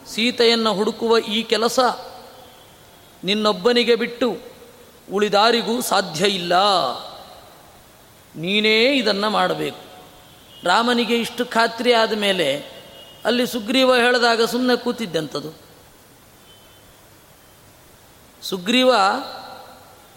[0.08, 1.80] ಸೀತೆಯನ್ನು ಹುಡುಕುವ ಈ ಕೆಲಸ
[3.24, 4.38] ನಿನ್ನೊಬ್ಬನಿಗೆ ಬಿಟ್ಟು
[5.14, 6.54] ಉಳಿದಾರಿಗೂ ಸಾಧ್ಯ ಇಲ್ಲ.
[8.36, 9.94] ನೀನೇ ಇದನ್ನು ಮಾಡಬೇಕು.
[10.64, 12.66] ರಾಮನಿಗೆ ಇಷ್ಟು ಖಾತ್ರಿ ಆದ ಮೇಲೆ
[13.26, 15.73] ಅಲ್ಲಿ ಸುಗ್ರೀವ ಹೇಳಿದಾಗ ಸುಮ್ಮನೆ ಕೂತಿದ್ದೆಂಥದ್ದು
[18.44, 18.94] ಸುಗ್ರೀವ,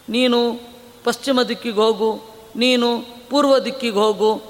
[0.09, 0.59] ನೀನು
[1.03, 2.21] ಪಶ್ಚಿಮ ದಿಕ್ಕಿಗೆ ಹೋಗು,
[2.55, 4.41] ನೀನು ಪೂರ್ವ ದಿಕ್ಕಿಗೆ ಹೋಗು,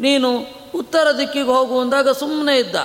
[0.00, 0.38] ನೀನು
[0.74, 2.76] ಉತ್ತರ ದಿಕ್ಕಿಗೆ ಹೋಗು ಅಂದಾಗ ಸುಮ್ಮನೆ ಇದ್ದ.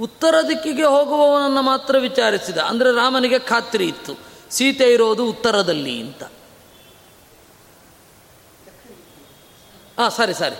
[0.00, 2.58] ಉತ್ತರ ದಿಕ್ಕಿಗೆ ಹೋಗುವವನನ್ನು ಮಾತ್ರ ವಿಚಾರಿಸಿದ.
[2.58, 4.14] ಅಂದರೆ ರಾಮನಿಗೆ ಖಾತ್ರಿ ಇತ್ತು.
[4.50, 6.22] ಸೀತೆ ಇರೋದು ಉತ್ತರದಲ್ಲಿ ಅಂತ.
[9.98, 10.58] ಹಾಂ ಸರಿ ಸರಿ.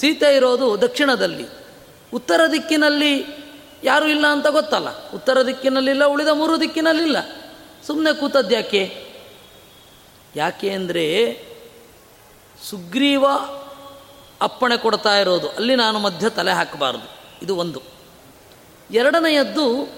[0.00, 1.46] ಸೀತೆ ಇರೋದು ದಕ್ಷಿಣದಲ್ಲಿ.
[2.14, 3.39] ಉತ್ತರ ದಿಕ್ಕಿನಲ್ಲಿ
[3.84, 5.10] ಯಾರೂ ಇಲ್ಲ ಅಂತ ಗೊತ್ತಲ್ಲ.
[5.10, 7.16] ಉತ್ತರ ದಿಕ್ಕಿನಲ್ಲಿಲ್ಲ, ಉಳಿದ ಮೂರು ದಿಕ್ಕಿನಲ್ಲಿಲ್ಲ.
[7.86, 9.06] ಸುಮ್ಮನೆ ಕೂತದ್ದು ಯಾಕೆ?
[10.36, 11.36] ಯಾಕೆ ಅಂದರೆ
[12.70, 13.24] ಸುಗ್ರೀವ
[14.40, 15.50] ಅಪ್ಪಣೆ ಕೊಡ್ತಾ ಇರೋದು.
[15.50, 17.20] ಅಲ್ಲಿ ನಾನು ಮಧ್ಯ ತಲೆ ಹಾಕಬಾರ್ದು.
[17.42, 17.82] ಇದು ಒಂದು.
[18.90, 19.88] ಎರಡನೆಯದ್ದು,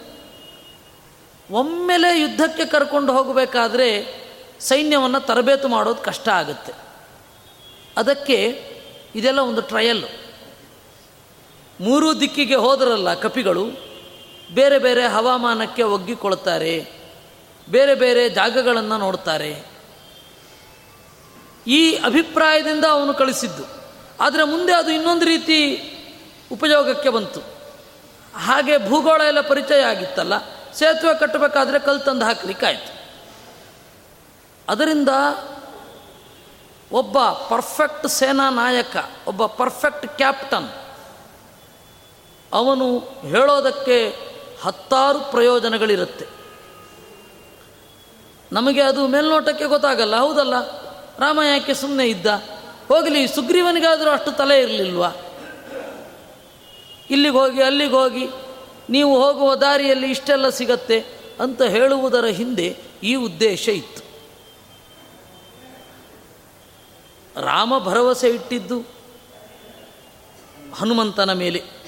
[1.51, 4.23] ಒಮ್ಮೆಲೆ ಯುದ್ಧಕ್ಕೆ ಕರ್ಕೊಂಡು ಹೋಗಬೇಕಾದ್ರೆ
[4.61, 6.73] ಸೈನ್ಯವನ್ನು ತರಬೇತು ಮಾಡೋದು ಕಷ್ಟ ಆಗುತ್ತೆ.
[7.97, 8.65] ಅದಕ್ಕೆ
[9.15, 10.22] ಇದೆಲ್ಲ ಒಂದು ಟ್ರಯಲ್ಲು
[11.81, 13.65] ಮೂರು ದಿಕ್ಕಿಗೆ ಹೋದರಲ್ಲ ಕಪಿಗಳು,
[14.55, 16.75] ಬೇರೆ ಬೇರೆ ಹವಾಮಾನಕ್ಕೆ ಒಗ್ಗಿಕೊಳ್ತಾರೆ
[17.71, 19.65] ಬೇರೆ ಬೇರೆ ಜಾಗಗಳನ್ನು ನೋಡ್ತಾರೆ
[21.67, 23.65] ಈ ಅಭಿಪ್ರಾಯದಿಂದ ಅವನು ಕಳಿಸಿದ್ದು.
[24.21, 25.59] ಆದರೆ ಮುಂದೆ ಅದು ಇನ್ನೊಂದು ರೀತಿ
[26.53, 27.41] ಉಪಯೋಗಕ್ಕೆ ಬಂತು.
[28.37, 30.35] ಹಾಗೆ ಭೂಗೋಳ ಎಲ್ಲ ಪರಿಚಯ ಆಗಿತ್ತಲ್ಲ,
[30.73, 32.93] ಸೇತುವೆ ಕಟ್ಟಬೇಕಾದ್ರೆ ಕಲ್ಲು ತಂದು ಹಾಕಲಿಕ್ಕಾಯಿತು.
[34.69, 35.09] ಅದರಿಂದ
[36.93, 40.69] ಒಬ್ಬ ಪರ್ಫೆಕ್ಟ್ ಸೇನಾ ನಾಯಕ, ಒಬ್ಬ ಪರ್ಫೆಕ್ಟ್ ಕ್ಯಾಪ್ಟನ್
[42.53, 44.17] ಅವನು ಹೇಳೋದಕ್ಕೆ
[44.63, 46.27] ಹತ್ತಾರು ಪ್ರಯೋಜನಗಳಿರುತ್ತೆ.
[48.53, 50.83] ನಮಗೆ ಅದು ಮೇಲ್ನೋಟಕ್ಕೆ ಗೊತ್ತಾಗಲ್ಲ, ಹೌದಲ್ಲ?
[51.19, 52.27] ರಾಮ ಯಾಕೆ ಸುಮ್ಮನೆ ಇದ್ದ?
[52.89, 55.11] ಹೋಗಲಿ, ಸುಗ್ರೀವನಿಗಾದರೂ ಅಷ್ಟು ತಲೆ ಇರಲಿಲ್ವಾ?
[57.11, 58.29] ಇಲ್ಲಿಗೆ ಹೋಗಿ, ಅಲ್ಲಿಗೆ ಹೋಗಿ,
[58.91, 61.05] ನೀವು ಹೋಗುವ ದಾರಿಯಲ್ಲಿ ಇಷ್ಟೆಲ್ಲ ಸಿಗತ್ತೆ
[61.41, 64.03] ಅಂತ ಹೇಳುವುದರ ಹಿಂದೆ ಈ ಉದ್ದೇಶ ಇತ್ತು.
[67.41, 68.81] ರಾಮ ಭರವಸೆ ಇಟ್ಟಿದ್ದು
[70.75, 71.82] ಹನುಮಂತನ ಮೇಲೆ.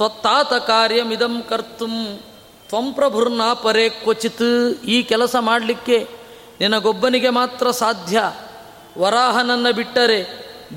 [0.00, 2.20] ತ್ವತ್ತಾತ ಕಾರ್ಯಮಿದಂ ಕರ್ತುಂ.
[2.68, 4.80] ತ್ವಂ ಪ್ರಭುರ್ನ ಪರೇ ಕ್ವಚಿತ್.
[4.84, 6.08] ಈ ಕೆಲಸ ಮಾಡಲಿಕ್ಕೆ
[6.60, 8.32] ನಿನಗೊಬ್ಬನಿಗೆ ಮಾತ್ರ ಸಾಧ್ಯ.
[8.98, 10.26] ವರಾಹನನ್ನು ಬಿಟ್ಟರೆ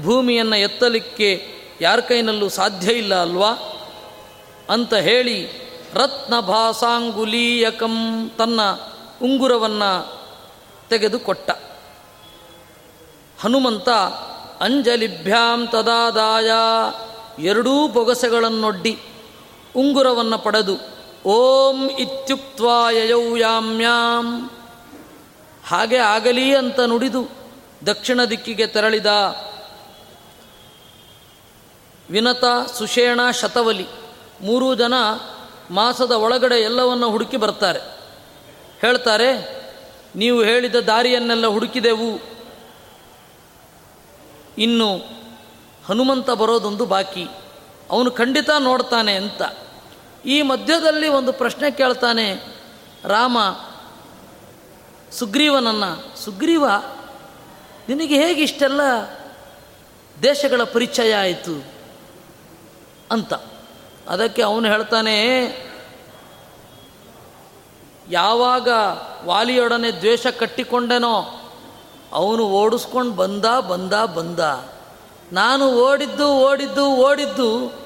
[0.03, 1.47] ಭೂಮಿಯನ್ನು ಎತ್ತಲಿಕ್ಕೆ
[1.81, 3.51] ಯಾರ ಕೈನಲ್ಲೂ ಸಾಧ್ಯ ಇಲ್ಲ ಅಲ್ವಾ?
[4.69, 5.47] ಅಂತ ಹೇಳಿ
[5.93, 8.61] ರತ್ನ ಭಾಸಾಂಗುಲೀಯಕಂ ತನ್ನ
[9.21, 10.21] ಉಂಗುರವನ್ನು
[10.89, 11.51] ತೆಗೆದುಕೊಟ್ಟ.
[13.41, 13.89] ಹನುಮಂತ
[14.61, 16.51] ಅಂಜಲಿಭ್ಯಾಂ ತದಾದಾಯ.
[17.39, 18.99] ಎರಡೂ ಬೊಗಸೆಗಳನ್ನೊಡ್ಡಿ
[19.75, 20.75] ಉಂಗುರವನ್ನು ಪಡೆದು,
[21.25, 24.49] ಓಂ ಇತ್ಯುಕ್ತ್ವಾಯಯೌ ಯಾಮ್ಯಾಂ
[25.67, 27.29] ಹಾಗೆ ಆಗಲಿ ಅಂತ ನುಡಿದು
[27.85, 29.05] ದಕ್ಷಿಣ ದಿಕ್ಕಿಗೆ ತೆರಳಿದ
[32.09, 33.87] ವಿನತ, ಸುಷೇಣ, ಶತವಲಿ
[34.41, 34.93] ಮೂರೂ ಜನ
[35.71, 37.79] ಮಾಸದ ಒಳಗಡೆ ಎಲ್ಲವನ್ನು ಹುಡುಕಿ ಬರ್ತಾರೆ.
[38.81, 39.29] ಹೇಳ್ತಾರೆ,
[40.15, 42.11] ನೀವು ಹೇಳಿದ ದಾರಿಯನ್ನೆಲ್ಲ ಹುಡುಕಿದೆವು.
[44.57, 44.89] ಇನ್ನು
[45.85, 47.25] ಹನುಮಂತ ಬರೋದೊಂದು ಬಾಕಿ.
[47.91, 49.41] ಅವನು ಖಂಡಿತ ನೋಡ್ತಾನೆ ಅಂತ.
[50.25, 52.33] ಈ ಮಧ್ಯದಲ್ಲಿ ಒಂದು ಪ್ರಶ್ನೆ ಕೇಳ್ತಾನೆ.
[53.05, 53.37] ರಾಮ,
[55.11, 56.67] ಸುಗ್ರೀವನನ್ನು, ಸುಗ್ರೀವ,
[57.89, 58.81] ನಿನಗೆ ಹೇಗೆ ಇಷ್ಟೆಲ್ಲ
[60.23, 61.63] ದೇಶಗಳ ಪರಿಚಯ ಆಯಿತು?
[63.11, 63.33] ಅಂತ.
[64.09, 65.43] ಅದಕ್ಕೆ ಅವನು ಹೇಳ್ತಾನೆ,
[68.09, 68.67] ಯಾವಾಗ
[69.25, 71.23] ವಾಲಿಯೊಡನೆ ದ್ವೇಷ ಕಟ್ಟಿಕೊಂಡೆನೋ,
[72.13, 74.39] ಅವನು ಓಡಿಸ್ಕೊಂಡು ಬಂದ ಬಂದ ಬಂದ.
[75.31, 77.82] ನಾನು ಓಡಿದ್ದು ಓಡಿದ್ದು ಓಡಿದ್ದು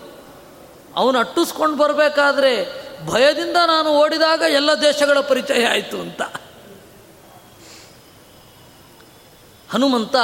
[0.97, 2.65] ಅವನು ಅಟ್ಟಿಸ್ಕೊಂಡು ಬರಬೇಕಾದ್ರೆ
[3.05, 6.21] ಭಯದಿಂದ ನಾನು ಓಡಿದಾಗ ಎಲ್ಲ ದೇಶಗಳ ಪರಿಚಯ ಆಯಿತು ಅಂತ.
[9.69, 10.15] ಹನುಮಂತ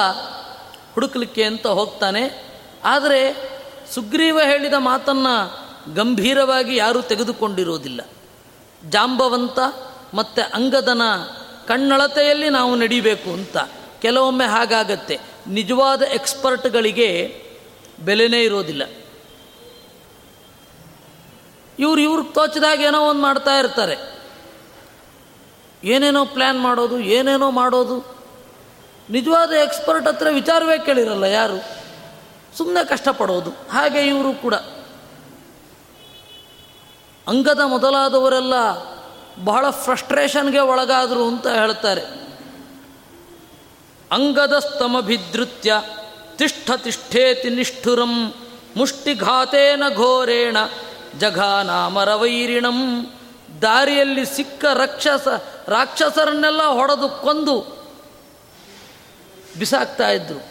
[0.93, 2.53] ಹುಡುಕಲಿಕ್ಕೆ ಅಂತ ಹೋಗ್ತಾನೆ.
[2.83, 3.49] ಆದರೆ
[3.93, 8.01] ಸುಗ್ರೀವ ಹೇಳಿದ ಮಾತನ್ನು ಗಂಭೀರವಾಗಿ ಯಾರೂ ತೆಗೆದುಕೊಂಡಿರೋದಿಲ್ಲ.
[8.89, 9.59] ಜಾಂಬವಂತ
[10.13, 11.01] ಮತ್ತು ಅಂಗದನ
[11.67, 13.57] ಕಣ್ಣಳತೆಯಲ್ಲಿ ನಾವು ನಡಿಬೇಕು ಅಂತ.
[14.01, 15.19] ಕೆಲವೊಮ್ಮೆ ಹಾಗಾಗತ್ತೆ.
[15.47, 17.43] ನಿಜವಾದ ಎಕ್ಸ್ಪರ್ಟ್ಗಳಿಗೆ
[17.99, 19.02] ಬೆಲೆನೇ ಇರೋದಿಲ್ಲ.
[21.79, 23.97] ಇವ್ರು ಇವ್ರಿಗೆ ತೋಚಿದಾಗ ಏನೋ ಒಂದು ಮಾಡ್ತಾ ಇರ್ತಾರೆ.
[25.83, 28.15] ಏನೇನೋ ಪ್ಲ್ಯಾನ್ ಮಾಡೋದು, ಏನೇನೋ ಮಾಡೋದು.
[29.09, 31.83] ನಿಜವಾದ ಎಕ್ಸ್ಪರ್ಟ್ ಹತ್ರ ವಿಚಾರವೇ ಕೇಳಿರಲ್ಲ ಯಾರು?
[32.57, 33.49] ಸುಮ್ಮನೆ ಕಷ್ಟಪಡೋದು.
[33.49, 34.55] ಹಾಗೆ ಇವರು ಕೂಡ.
[37.27, 38.53] ಅಂಗದ ಮೊದಲಾದವರೆಲ್ಲ
[39.43, 42.01] ಬಹಳ ಫ್ರಸ್ಟ್ರೇಷನ್ಗೆ ಒಳಗಾದರು ಅಂತ ಹೇಳ್ತಾರೆ.
[44.11, 45.81] ಅಂಗದ ಸ್ತಮಭಿದೃತ್ಯ
[46.35, 48.33] ತಿಷ್ಠ ತಿಷ್ಠೇತಿ ನಿಷ್ಠುರಂ
[48.77, 50.57] ಮುಷ್ಟಿಘಾತೇನ ಘೋರೇಣ
[51.19, 53.13] ಜಘಾನಾಮರವೈರಿಣಂ.
[53.61, 55.27] ದಾರಿಯಲ್ಲಿ ಸಿಕ್ಕ ರಕ್ಷಸ,
[55.67, 57.83] ರಾಕ್ಷಸರನ್ನೆಲ್ಲ ಹೊಡೆದು ಕೊಂದು
[59.59, 60.43] ಬಿಸಾಕ್ತಾ ಇದ್ರು.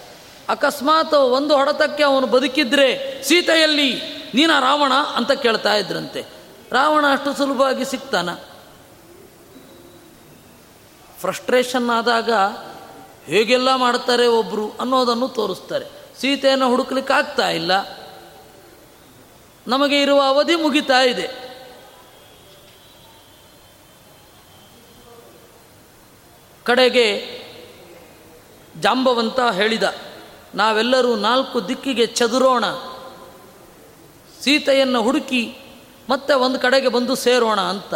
[0.49, 4.03] ಅಕಸ್ಮಾತ್ ಒಂದು ಹೊಡೆತಕ್ಕೆ ಅವನು ಬದುಕಿದ್ರೆ, ಸೀತೆಯಲ್ಲಿ
[4.35, 6.25] ನೀನ ರಾವಣ ಅಂತ ಕೇಳ್ತಾ ಇದ್ರಂತೆ.
[6.73, 8.35] ರಾವಣ ಅಷ್ಟು ಸುಲಭವಾಗಿ ಸಿಗ್ತಾನ
[11.21, 12.33] ಫ್ರಸ್ಟ್ರೇಷನ್ ಆದಾಗ
[13.25, 15.87] ಹೇಗೆಲ್ಲ ಮಾಡ್ತಾರೆ ಒಬ್ಬರು ಅನ್ನೋದನ್ನು ತೋರಿಸ್ತಾರೆ.
[16.21, 18.02] ಸೀತೆಯನ್ನು ಹುಡುಕ್ಲಿಕ್ಕೆ ಆಗ್ತಾ ಇಲ್ಲ.
[19.67, 21.31] ನಮಗೆ ಇರುವ ಅವಧಿ ಮುಗಿತಾ ಇದೆ.
[26.65, 27.43] ಕಡೆಗೆ
[28.81, 29.95] ಜಾಂಬವಂತ ಹೇಳಿದ,
[30.55, 32.65] ನಾವೆಲ್ಲರೂ ನಾಲ್ಕು ದಿಕ್ಕಿಗೆ ಚದುರೋಣ.
[34.41, 35.59] ಸೀತೆಯನ್ನು ಹುಡುಕಿ
[36.09, 37.95] ಮತ್ತೆ ಒಂದು ಕಡೆಗೆ ಬಂದು ಸೇರೋಣ ಅಂತ.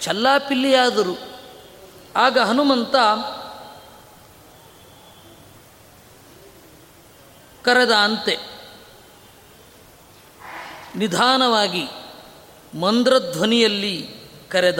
[0.00, 1.36] ಚಲ್ಲಾಪಿಲ್ಲಿಯಾದರು.
[2.16, 2.96] ಆಗ ಹನುಮಂತ
[7.64, 8.55] ಕರೆದ ಅಂತೆ
[10.96, 11.84] ನಿಧಾನವಾಗಿ
[12.80, 14.08] ಮಂದ್ರಧ್ವನಿಯಲ್ಲಿ
[14.48, 14.78] ಕರೆದ.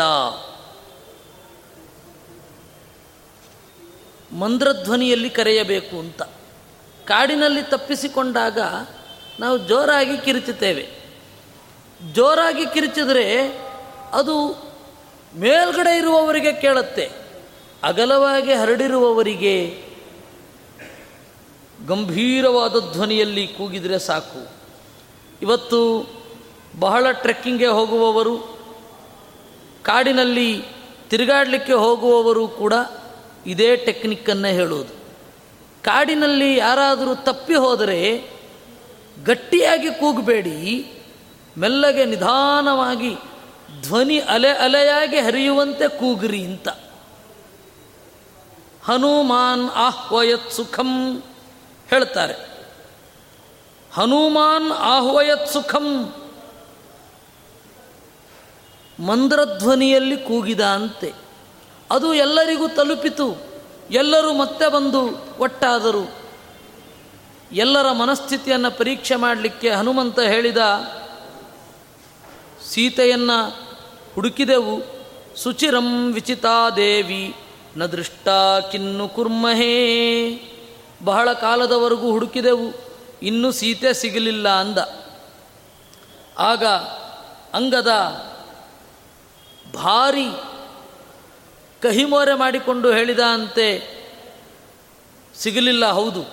[4.38, 6.22] ಮಂದ್ರಧ್ವನಿಯಲ್ಲಿ ಕರೆಯಬೇಕು ಅಂತ.
[7.05, 8.59] ಕಾಡಿನಲ್ಲಿ ತಪ್ಪಿಸಿಕೊಂಡಾಗ
[9.40, 10.88] ನಾವು ಜೋರಾಗಿ ಕಿರಿಚುತ್ತೇವೆ.
[12.12, 13.59] ಜೋರಾಗಿ ಕಿರಿಚಿದ್ರೆ
[14.12, 14.48] ಅದು
[15.37, 17.11] ಮೇಲ್ಗಡೆ ಇರುವವರಿಗೆ ಕೇಳುತ್ತೆ.
[17.83, 19.85] ಅಗಲವಾಗಿ ಹರಡಿರುವವರಿಗೆ
[21.87, 24.56] ಗಂಭೀರವಾದ ಧ್ವನಿಯಲ್ಲಿ ಕೂಗಿದರೆ ಸಾಕು.
[25.42, 26.09] ಇವತ್ತು
[26.79, 28.59] ಬಹಳ ಟ್ರೆಕ್ಕಿಂಗ್ಗೆ ಹೋಗುವವರು,
[29.83, 30.64] ಕಾಡಿನಲ್ಲಿ
[31.11, 32.72] ತಿರುಗಾಡಲಿಕ್ಕೆ ಹೋಗುವವರು ಕೂಡ
[33.46, 34.94] ಇದೇ ಟೆಕ್ನಿಕ್ಕನ್ನು ಹೇಳೋದು.
[35.83, 38.31] ಕಾಡಿನಲ್ಲಿ ಯಾರಾದರೂ ತಪ್ಪಿ ಹೋದರೆ
[39.25, 40.92] ಗಟ್ಟಿಯಾಗಿ ಕೂಗಬೇಡಿ,
[41.59, 43.14] ಮೆಲ್ಲಗೆ ನಿಧಾನವಾಗಿ
[43.83, 46.68] ಧ್ವನಿ ಅಲೆ ಅಲೆಯಾಗಿ ಹರಿಯುವಂತೆ ಕೂಗ್ರಿ ಅಂತ.
[48.85, 51.22] ಹನುಮಾನ್ ಆಹ್ವಯತ್ ಸುಖಂ
[51.90, 52.46] ಹೇಳ್ತಾರೆ.
[53.97, 56.15] ಹನುಮಾನ್ ಆಹ್ವಯತ್ ಸುಖಂ.
[59.01, 61.13] ಮಂದ್ರಧ್ವನಿಯಲ್ಲಿ ಕೂಗಿದ ಅಂತೆ.
[61.91, 63.47] ಅದು ಎಲ್ಲರಿಗೂ ತಲುಪಿತು.
[63.91, 65.01] ಎಲ್ಲರೂ ಮತ್ತೆ ಬಂದು
[65.39, 66.15] ಒಟ್ಟಾದರು.
[67.53, 70.57] ಎಲ್ಲರ ಮನಸ್ಥಿತಿಯನ್ನು ಪರೀಕ್ಷೆ ಮಾಡಲಿಕ್ಕೆ ಹನುಮಂತ ಹೇಳಿದ,
[72.71, 73.69] ಸೀತೆಯನ್ನು
[74.15, 74.83] ಹುಡುಕಿದೆವು.
[75.37, 77.35] ಸುಚಿರಂ ವಿಚಿತಾದೇವಿ
[77.77, 78.29] ನ ದೃಷ್ಟ
[78.73, 80.29] ಕಿನ್ನು ಕುರ್ಮಹೇ.
[81.05, 82.86] ಬಹಳ ಕಾಲದವರೆಗೂ ಹುಡುಕಿದೆವು.
[83.22, 84.79] ಇನ್ನೂ ಸೀತೆ ಸಿಗಲಿಲ್ಲ ಅಂದ.
[86.38, 86.64] ಆಗ
[87.55, 87.92] ಅಂಗದ
[89.74, 90.29] ಭಾರಿ
[91.83, 93.96] ಕಹಿಮೋರೆ ಮಾಡಿಕೊಂಡು ಹೇಳಿದ ಅಂತೆ
[95.35, 96.24] ಸಿಗಲಿಲ್ಲ ಹೌದು,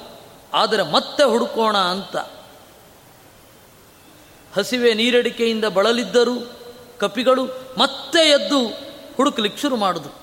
[0.54, 2.16] ಆದರೆ ಮತ್ತೆ ಹುಡುಕೋಣ ಅಂತ.
[4.56, 6.36] ಹಸಿವೆ ನೀರಡಿಕೆಯಿಂದ ಬಳಲಿದ್ದರು
[7.00, 7.46] ಕಪಿಗಳು,
[7.78, 8.68] ಮತ್ತೆ ಎದ್ದು
[9.18, 10.23] ಹುಡುಕ್ಲಿಕ್ಕೆ ಶುರು ಮಾಡುದು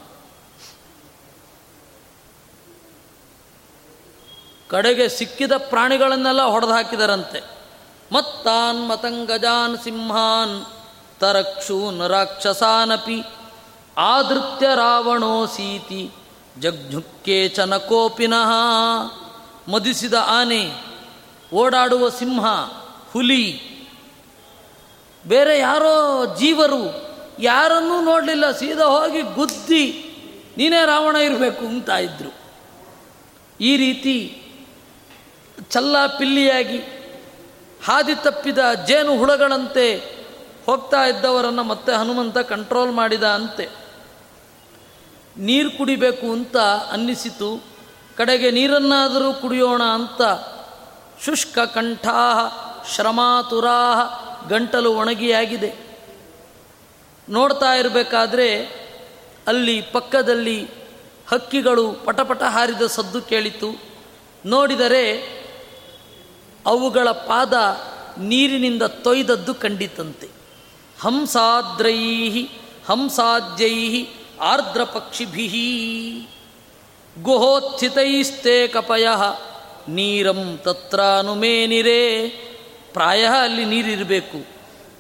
[4.71, 7.41] ಕಡೆಗೆ ಸಿಕ್ಕಿದ ಪ್ರಾಣಿಗಳನ್ನೆಲ್ಲ ಹೊಡೆದು ಹಾಕಿದರಂತೆ
[8.13, 10.65] ಮತ್ತಾನ್ ಮತಂಗಜಾನ್ ಸಿಂಹಾನ್
[11.21, 13.23] ತರಕ್ಷೂನ್ ರಾಕ್ಷಸಾನಪಿ
[13.97, 16.11] ಆದೃತ್ಯ ರಾವಣೋಸೀತಿ
[16.63, 18.51] ಚನ ಚನಕೋಪಿನಃ
[19.69, 20.73] ಮದಿಸಿದ ಆನೆ,
[21.55, 22.47] ಓಡಾಡುವ ಸಿಂಹ,
[23.13, 23.45] ಹುಲಿ,
[25.27, 26.83] ಬೇರೆ ಯಾರೋ ಜೀವರು
[27.39, 29.85] ಯಾರನ್ನೂ ನೋಡಲಿಲ್ಲ, ಸೀದಾ ಹೋಗಿ ಗುದ್ದಿ
[30.57, 32.31] ನೀನೇ ರಾವಣ ಇರಬೇಕು ಅಂತ ಇದ್ರು.
[33.61, 34.40] ಈ ರೀತಿ
[35.69, 36.79] ಚಲ್ಲ ಪಿಲ್ಲಿಯಾಗಿ
[37.85, 39.97] ಹಾದಿ ತಪ್ಪಿದ ಜೇನು ಹುಳಗಳಂತೆ
[40.67, 43.69] ಹೋಗ್ತಾ ಇದ್ದವರನ್ನು ಮತ್ತೆ ಹನುಮಂತ ಕಂಟ್ರೋಲ್ ಮಾಡಿದ ಅಂತೆ.
[45.37, 46.57] ನೀರು ಕುಡಿಬೇಕು ಅಂತ
[46.93, 47.65] ಅನ್ನಿಸಿತು.
[48.17, 50.23] ಕಡೆಗೆ ನೀರನ್ನಾದರೂ ಕುಡಿಯೋಣ ಅಂತ
[51.25, 52.49] ಶುಷ್ಕ ಕಂಠಾ
[52.95, 53.95] ಶ್ರಮಾತುರಾ
[54.49, 55.75] ಗಂಟಲು ಒಣಗಿಯಾಗಿದೆ.
[57.29, 58.65] ನೋಡ್ತಾ ಇರಬೇಕಾದ್ರೆ
[59.47, 60.71] ಅಲ್ಲಿ ಪಕ್ಕದಲ್ಲಿ
[61.29, 63.83] ಹಕ್ಕಿಗಳು ಪಟಪಟ ಹಾರಿದ ಸದ್ದು ಕೇಳಿತು.
[64.47, 65.40] ನೋಡಿದರೆ
[66.67, 67.55] ಅವುಗಳ ಪಾದ
[68.19, 70.29] ನೀರಿನಿಂದ ತೊಯ್ದದ್ದು ಕಂಡಿತಂತೆ.
[71.01, 72.43] ಹಂಸಾದ್ರೈ
[72.87, 74.07] ಹಂಸಾದ್ಯೈ
[74.41, 75.49] ಆರ್ದ್ರ ಪಕ್ಷಿಭಿ
[77.23, 79.09] ಗುಹೋತ್ಥಿತೈಸ್ತೆ ಕಪಯ,
[79.89, 82.29] ನೀರಂ ತತ್ರಾನುಮೇನಿರೇ
[82.93, 84.47] ಪ್ರಾಯ ಅಲ್ಲಿ ನೀರಿರಬೇಕು.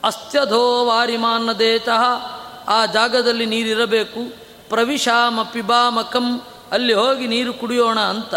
[0.04, 2.02] ಅಸ್ತ್ಯಧೋ ವಾರಿಮಾನ್ನದೇತಃ
[2.68, 4.34] ಆ ಜಾಗದಲ್ಲಿ ನೀರಿರಬೇಕು.
[4.68, 8.34] ಪ್ರವಿಶಾಮ ಪಿಬಾಮಕಂ ಅಲ್ಲಿ ಹೋಗಿ ನೀರು ಕುಡಿಯೋಣ ಅಂತ.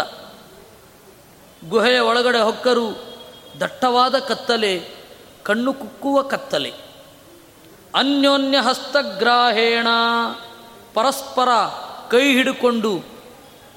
[1.68, 3.13] ಗುಹೆಯ ಒಳಗಡೆ ಹೊಕ್ಕರು
[3.60, 4.90] ದಟ್ಟವಾದ ಕತ್ತಲೆ,
[5.42, 6.72] ಕಣ್ಣು ಕುಕ್ಕುವ ಕತ್ತಲೆ.
[7.94, 9.86] ಅನ್ಯೋನ್ಯ ಹಸ್ತಗ್ರಾಹೇಣ
[10.94, 11.48] ಪರಸ್ಪರ
[12.10, 13.02] ಕೈ ಹಿಡಿಕೊಂಡು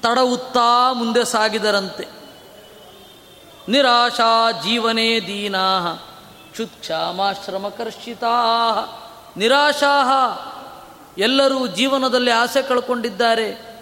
[0.02, 2.08] ತಡವುತ್ತಾ ಮುಂದೆ ಸಾಗಿದರಂತೆ.
[3.68, 5.94] ನಿರಾಶಾ ಜೀವನೇ ದೀನಾ
[6.50, 8.34] ಕ್ಷುತ್ಕ್ಷಾಮಾಶ್ರಮಕರ್ಷಿತಾ
[9.36, 9.94] ನಿರಾಶಾ,
[11.18, 13.78] ಎಲ್ಲರೂ ಜೀವನದಲ್ಲಿ ಆಸೆ ಕಳ್ಕೊಂಡಿದ್ದಾರೆ.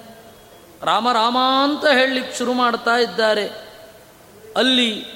[0.82, 3.46] ರಾಮ ರಾಮ ಅಂತ ಹೇಳಲಿಕ್ಕೆ ಶುರು ಮಾಡ್ತಾ ಇದ್ದಾರೆ.
[4.56, 5.15] ಅಲ್ಲಿ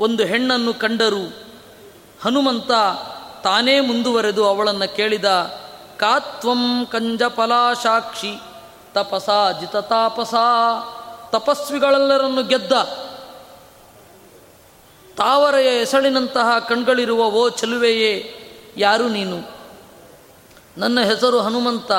[0.00, 1.50] ಒಂದು ಹೆಣ್ಣನ್ನು ಕಂಡರು.
[2.22, 2.70] ಹನುಮಂತ
[3.42, 5.24] ತಾನೇ ಮುಂದುವರೆದು ಅವಳನ್ನು ಕೇಳಿದ
[5.96, 8.40] ಕಾತ್ವಂ ಕಂಜಪಲಾ ಸಾಕ್ಷಿ
[8.94, 10.34] ತಪಸ ಜಿತ ತಾಪಸ,
[11.30, 12.72] ತಪಸ್ವಿಗಳೆಲ್ಲರನ್ನು ಗೆದ್ದ.
[15.16, 18.34] ತಾವರೆಯ ಹೆಸಳಿನಂತಹ ಕಣ್ಗಳಿರುವ ಓ ಚಲುವೆಯೇ,
[18.76, 19.50] ಯಾರು ನೀನು?
[20.78, 21.92] ನನ್ನ ಹೆಸರು ಹನುಮಂತ,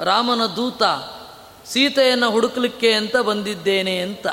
[0.00, 0.82] ರಾಮನ ದೂತ,
[1.66, 4.26] ಸೀತೆಯನ್ನು ಹುಡುಕಲಿಕ್ಕೆ ಅಂತ ಬಂದಿದ್ದೇನೆ ಅಂತ.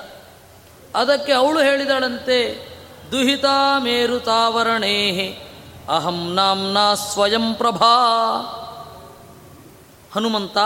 [0.96, 2.70] ಅದಕ್ಕೆ ಅವಳು ಹೇಳಿದಳಂತೆ,
[3.12, 5.30] ದುಹಿತಾ ಮೇರುತಾವರಣೇ
[5.90, 7.96] ಅಹಂ ನಾಮ್ನಾ ಸ್ವಯಂ ಪ್ರಭಾ.
[10.16, 10.58] ಹನುಮಂತ,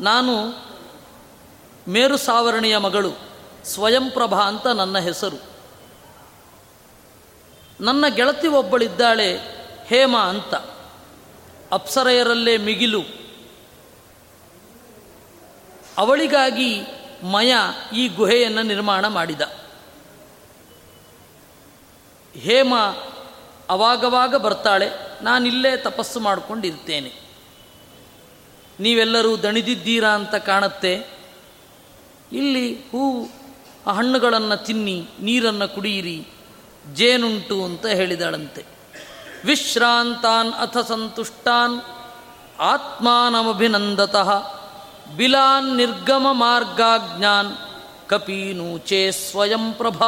[0.00, 0.64] ನಾನು
[1.88, 3.12] ಮೇರು ಸಾವರಣಿಯ ಮಗಳು,
[3.64, 5.42] ಸ್ವಯಂ ಪ್ರಭಾ ಅಂತ ನನ್ನ ಹೆಸರು.
[7.80, 9.38] ನನ್ನ ಗೆಳತಿ ಒಬ್ಬಳಿದ್ದಾಳೆ,
[9.86, 10.54] ಹೇಮ ಅಂತ.
[11.72, 13.02] ಅಪ್ಸರೆಯರಲ್ಲೇ ಮಿಗಿಲು.
[15.98, 16.86] ಅವಳಿಗಾಗಿ
[17.24, 17.54] ಮಯ
[17.94, 19.40] ಈ ಗುಹೆಯನ್ನು ನಿರ್ಮಾಣ ಮಾಡಿದ.
[22.34, 22.74] ಹೇಮ
[23.68, 24.90] ಅವಾಗವಾಗ ಬರ್ತಾಳೆ,
[25.22, 27.24] ನಾನಿಲ್ಲೇ ತಪಸ್ಸು ಮಾಡಿಕೊಂಡಿರ್ತೇನೆ.
[28.80, 31.06] ನೀವೆಲ್ಲರೂ ದಣಿದಿದ್ದೀರಾ ಅಂತ ಕಾಣುತ್ತೆ.
[32.32, 33.28] ಇಲ್ಲಿ ಹೂ
[33.92, 36.26] ಹಣ್ಣುಗಳನ್ನು ತಿನ್ನಿ, ನೀರನ್ನು ಕುಡಿಯಿರಿ,
[36.92, 38.64] ಜೇನುಂಟು ಅಂತ ಹೇಳಿದಳಂತೆ.
[39.44, 41.80] ವಿಶ್ರಾಂತಾನ್ ಅಥ ಸಂತುಷ್ಟಾನ್,
[42.60, 44.63] ಆತ್ಮಾನಮಭಿನಂದತಃ.
[45.16, 47.56] ಬಿಲಾನ್ ನಿರ್ಗಮ ಮಾರ್ಗಾಜ್ಞಾನ್
[48.08, 50.06] ಕಪೀನೂಚೆ ಸ್ವಯಂ ಪ್ರಭಾ.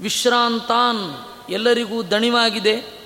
[0.00, 1.14] ವಿಶ್ರಾಂತಾನ್
[1.50, 3.02] ಎಲ್ಲರಿಗೂ ದಣಿವಾಗಿದೆ.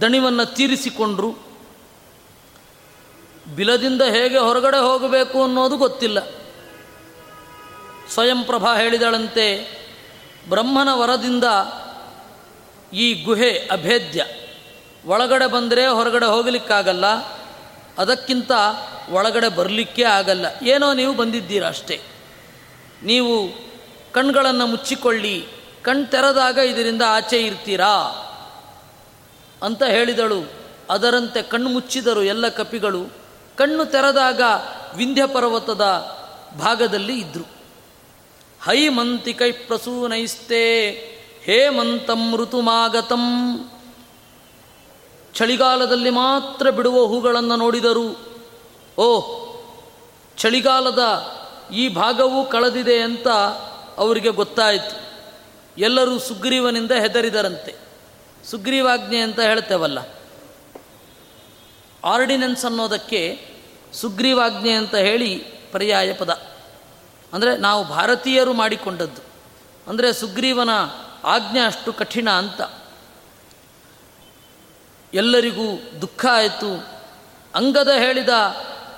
[0.00, 1.38] ದಣಿವನ್ನು ತೀರಿಸಿಕೊಂಡ್ರು.
[3.56, 6.30] ಬಿಲದಿಂದ ಹೇಗೆ ಹೊರಗಡೆ ಹೋಗಬೇಕು ಅನ್ನೋದು ಗೊತ್ತಿಲ್ಲ.
[8.08, 9.76] ಸ್ವಯಂ ಪ್ರಭಾ ಹೇಳಿದಳಂತೆ,
[10.48, 11.44] ಬ್ರಹ್ಮನ ವರದಿಂದ
[12.92, 14.26] ಈ ಗುಹೆ ಅಭೇದ್ಯ.
[15.06, 17.35] ಒಳಗಡೆ ಬಂದರೆ ಹೊರಗಡೆ ಹೋಗಲಿಕ್ಕಾಗಲ್ಲ.
[17.98, 18.52] ಅದಕ್ಕಿಂತ
[19.10, 20.46] ಒಳಗಡೆ ಬರಲಿಕ್ಕೆ ಆಗಲ್ಲ.
[20.62, 22.00] ಏನೋ ನೀವು ಬಂದಿದ್ದೀರಾ ಅಷ್ಟೇ.
[23.02, 23.48] ನೀವು
[24.12, 25.46] ಕಣ್ಗಳನ್ನು ಮುಚ್ಚಿಕೊಳ್ಳಿ,
[25.82, 27.92] ಕಣ್ ತೆರೆದಾಗ ಇದರಿಂದ ಆಚೆ ಇರ್ತೀರಾ?
[29.62, 30.52] ಅಂತ ಹೇಳಿದಳು.
[30.90, 33.06] ಅದರಂತೆ ಕಣ್ಣು ಮುಚ್ಚಿದರು ಎಲ್ಲ ಕಪಿಗಳು.
[33.56, 34.40] ಕಣ್ಣು ತೆರೆದಾಗ
[34.94, 35.82] ವಿಂಧ್ಯ ಪರ್ವತದ
[36.58, 37.56] ಭಾಗದಲ್ಲಿ ಇದ್ದರು
[38.64, 40.90] ಹೈಮಂತಿಕೈ ಪ್ರಸೂನೈಸ್ತೆ,
[41.42, 43.22] ಹೇಮಂತಂ ಋತುಮಾಗತಂ.
[45.36, 48.18] ಚಳಿಗಾಲದಲ್ಲಿ ಮಾತ್ರ ಬಿಡುವ ಹೂಗಳನ್ನು ನೋಡಿದರು.
[48.98, 49.22] ಓ,
[50.36, 51.00] ಚಳಿಗಾಲದ
[51.72, 53.28] ಈ ಭಾಗವೂ ಕಳೆದಿದೆ ಅಂತ
[53.96, 55.06] ಅವರಿಗೆ ಗೊತ್ತಾಯಿತು.
[55.78, 57.76] ಎಲ್ಲರೂ ಸುಗ್ರೀವನಿಂದ ಹೆದರಿದರಂತೆ.
[58.44, 59.98] ಸುಗ್ರೀವಾಜ್ಞೆ ಅಂತ ಹೇಳ್ತೇವಲ್ಲ.
[62.04, 63.50] ಆರ್ಡಿನೆನ್ಸ್ ಅನ್ನೋದಕ್ಕೆ
[63.92, 66.30] ಸುಗ್ರೀವಾಜ್ಞೆ ಅಂತ ಹೇಳಿ ಪರ್ಯಾಯ ಪದ.
[67.32, 69.22] ಅಂದರೆ ನಾವು ಭಾರತೀಯರು ಮಾಡಿಕೊಂಡದ್ದು.
[69.90, 70.70] ಅಂದರೆ ಸುಗ್ರೀವನ
[71.24, 72.62] ಆಜ್ಞೆ ಅಷ್ಟು ಕಠಿಣ ಅಂತ.
[75.16, 76.86] ಎಲ್ಲರಿಗೂ ದುಃಖ ಆಯಿತು.
[77.54, 78.28] ಅಂಗದ ಹೇಳಿದ,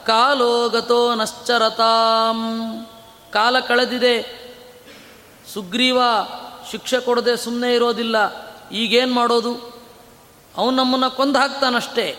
[0.07, 2.43] ಕಾಲೋಗತೋ ನಶ್ಚರತಾಂ.
[3.33, 4.39] ಕಾಲ ಕಳೆದಿದೆ.
[5.55, 5.99] ಸುಗ್ರೀವ
[6.71, 8.17] ಶಿಕ್ಷೆ ಕೊಡದೆ ಸುಮ್ಮನೆ ಇರೋದಿಲ್ಲ.
[8.69, 9.83] ಈಗೇನು ಮಾಡೋದು?
[10.57, 12.19] ಅವನು ನಮ್ಮನ್ನು ಕೊಂದು ಹಾಕ್ತಾನಷ್ಟೇ.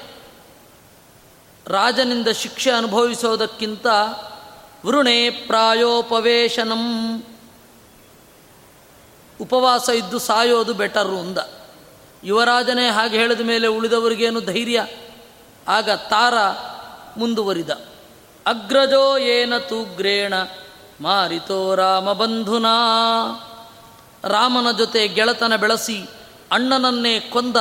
[1.68, 3.88] ರಾಜನಿಂದ ಶಿಕ್ಷೆ ಅನುಭವಿಸೋದಕ್ಕಿಂತ
[4.86, 7.24] ವೃಣೆ ಪ್ರಾಯೋಪವೇಶನಂ.
[9.42, 11.38] ಉಪವಾಸ ಇದ್ದು ಸಾಯೋದು ಬೆಟರು ಅಂದ.
[12.24, 14.86] ಯುವರಾಜನೇ ಹಾಗೆ ಹೇಳಿದ ಮೇಲೆ ಉಳಿದವರಿಗೇನು ಧೈರ್ಯ?
[15.68, 16.34] ಆಗ ತಾರ
[17.18, 17.70] ಮುಂದುವರಿದ.
[18.46, 20.34] ಅಗ್ರಜೋ ಏನ ತೂಗ್ರೇಣ?
[21.02, 22.70] ಮಾರಿತೋ ರಾಮಬಂಧುನಾ.
[24.24, 26.10] ರಾಮನ ಜೊತೆ ಗೆಳತನ ಬೆಳೆಸಿ
[26.52, 27.56] ಅಣ್ಣನನ್ನೇ ಕೊಂದ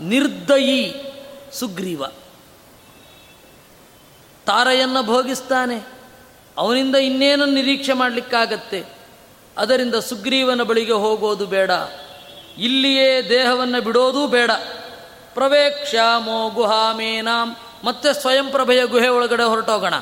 [0.00, 0.94] ನಿರ್ದಯಿ
[1.52, 2.06] ಸುಗ್ರೀವ.
[4.46, 5.88] ತಾರೆಯನ್ನು ಭೋಗಿಸ್ತಾನೆ.
[6.58, 8.84] ಅವನಿಂದ ಇನ್ನೇನು ನಿರೀಕ್ಷೆ ಮಾಡಲಿಕ್ಕಾಗತ್ತೆ?
[9.58, 11.70] ಅದರಿಂದ ಸುಗ್ರೀವನ ಬಳಿಗೆ ಹೋಗೋದು ಬೇಡ.
[12.58, 14.50] ಇಲ್ಲಿಯೇ ದೇಹವನ್ನು ಬಿಡೋದೂ ಬೇಡ.
[15.34, 17.56] ಪ್ರವೇಕ್ಷ್ಯಾಮೋ ಗುಹಾಮೇನಾಂ.
[17.84, 19.94] ಮತ್ತೆ ಸ್ವಯಂ ಪ್ರಭೆಯ ಗುಹೆ ಒಳಗಡೆ ಹೊರಟೋಗೋಣ.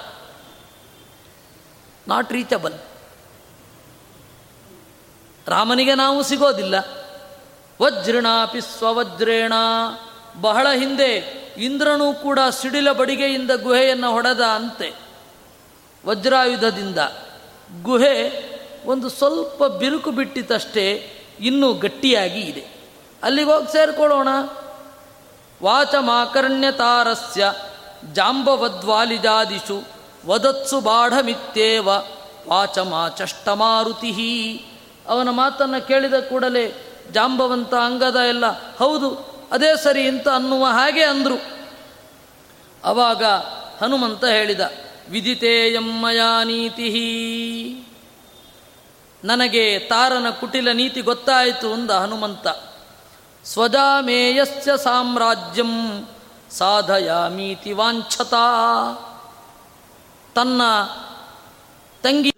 [2.08, 2.74] Not reachable.
[5.46, 6.74] ರಾಮನಿಗೆ ನಾವು ಸಿಗೋದಿಲ್ಲ.
[7.82, 9.52] ವಜ್ರಣಾಪಿ ಸ್ವವಜ್ರೇಣ.
[10.40, 11.14] ಬಹಳ ಹಿಂದೆ
[11.56, 14.94] ಇಂದ್ರನೂ ಕೂಡ ಸಿಡಿಲ ಬಡಿಗೆಯಿಂದ ಗುಹೆಯನ್ನು ಹೊಡೆದ ಅಂತೆ.
[16.06, 16.98] ವಜ್ರಾಯುಧದಿಂದ.
[17.82, 18.44] ಗುಹೆ
[18.86, 22.66] ಒಂದು ಸ್ವಲ್ಪ ಬಿರುಕು ಬಿಟ್ಟಿತಷ್ಟೇ ಇನ್ನೂ ಗಟ್ಟಿಯಾಗಿ ಇದೆ.
[23.22, 23.72] ಅಲ್ಲಿಗೆ ಹೋಗಿ
[25.62, 27.52] ವಾಚ ಮಾಕರ್ಣ್ಯತಾರಸ್ಯ
[28.12, 29.82] ಜಾಂಬವದ್ವಾಲಿಜಾದಿಷು
[30.26, 31.88] ವದತ್ಸು ಬಾಢಮಿತ್ಯೇವ
[32.48, 34.10] ವಾಚಮಾಚಷ್ಟಮಾರುತಿ.
[35.08, 38.44] ಅವನ ಮಾತನ್ನು ಕೇಳಿದ ಕೂಡಲೇ ಜಾಂಬವಂತ ಅಂಗದ ಎಲ್ಲ,
[38.76, 41.42] ಹೌದು, ಅದೇ ಸರಿ ಅಂತ ಅನ್ನುವ ಹಾಗೆ ಅಂದರು.
[42.84, 43.24] ಅವಾಗ
[43.80, 44.60] ಹನುಮಂತ ಹೇಳಿದ
[45.10, 47.83] ವಿದಿತೇಯಮ್ಮಯ ನೀತಿ.
[49.24, 52.46] ನನಗೆ ತಾರನ ಕುಟಿಲ ನೀತಿ ಗೊತ್ತಾಯಿತು ಅಂದ ಹನುಮಂತ.
[53.44, 56.04] ಸ್ವಜಾಮೇಯಸ್ಯ ಸಾಮ್ರಾಜ್ಯಂ
[56.50, 58.44] ಸಾಧಯಾಮೀತಿ ವಾಂಛತಾ.
[60.34, 60.62] ತನ್ನ
[62.02, 62.34] ತಂಗಿ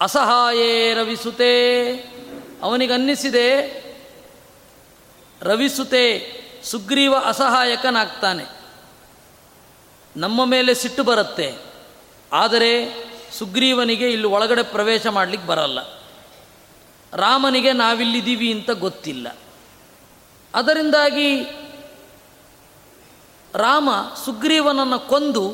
[0.00, 1.92] ಅಸಹಾಯೇ ರವಿಸುತೆ.
[2.62, 3.82] ಅವನಿಗನ್ನಿಸಿದೆ,
[5.42, 6.32] ರವಿಸುತೆ
[6.64, 8.44] ಸುಗ್ರೀವ ಅಸಹಾಯಕನಾಗ್ತಾನೆ.
[10.16, 11.58] ನಮ್ಮ ಮೇಲೆ ಸಿಟ್ಟು ಬರುತ್ತೆ.
[12.32, 13.02] ಆದರೆ
[13.38, 15.78] ಸುಗ್ರೀವನಿಗೆ ಇಲ್ಲಿ ಒಳಗಡೆ ಪ್ರವೇಶ ಮಾಡಲಿಕ್ಕೆ ಬರಲ್ಲ.
[17.12, 19.36] ರಾಮನಿಗೆ ನಾವಿಲ್ಲಿದ್ದೀವಿ ಅಂತ ಗೊತ್ತಿಲ್ಲ.
[20.54, 21.42] ಅದರಿಂದಾಗಿ
[23.54, 23.88] ರಾಮ
[24.24, 25.48] ಸುಗ್ರೀವನನ್ನು ಕೊಂದು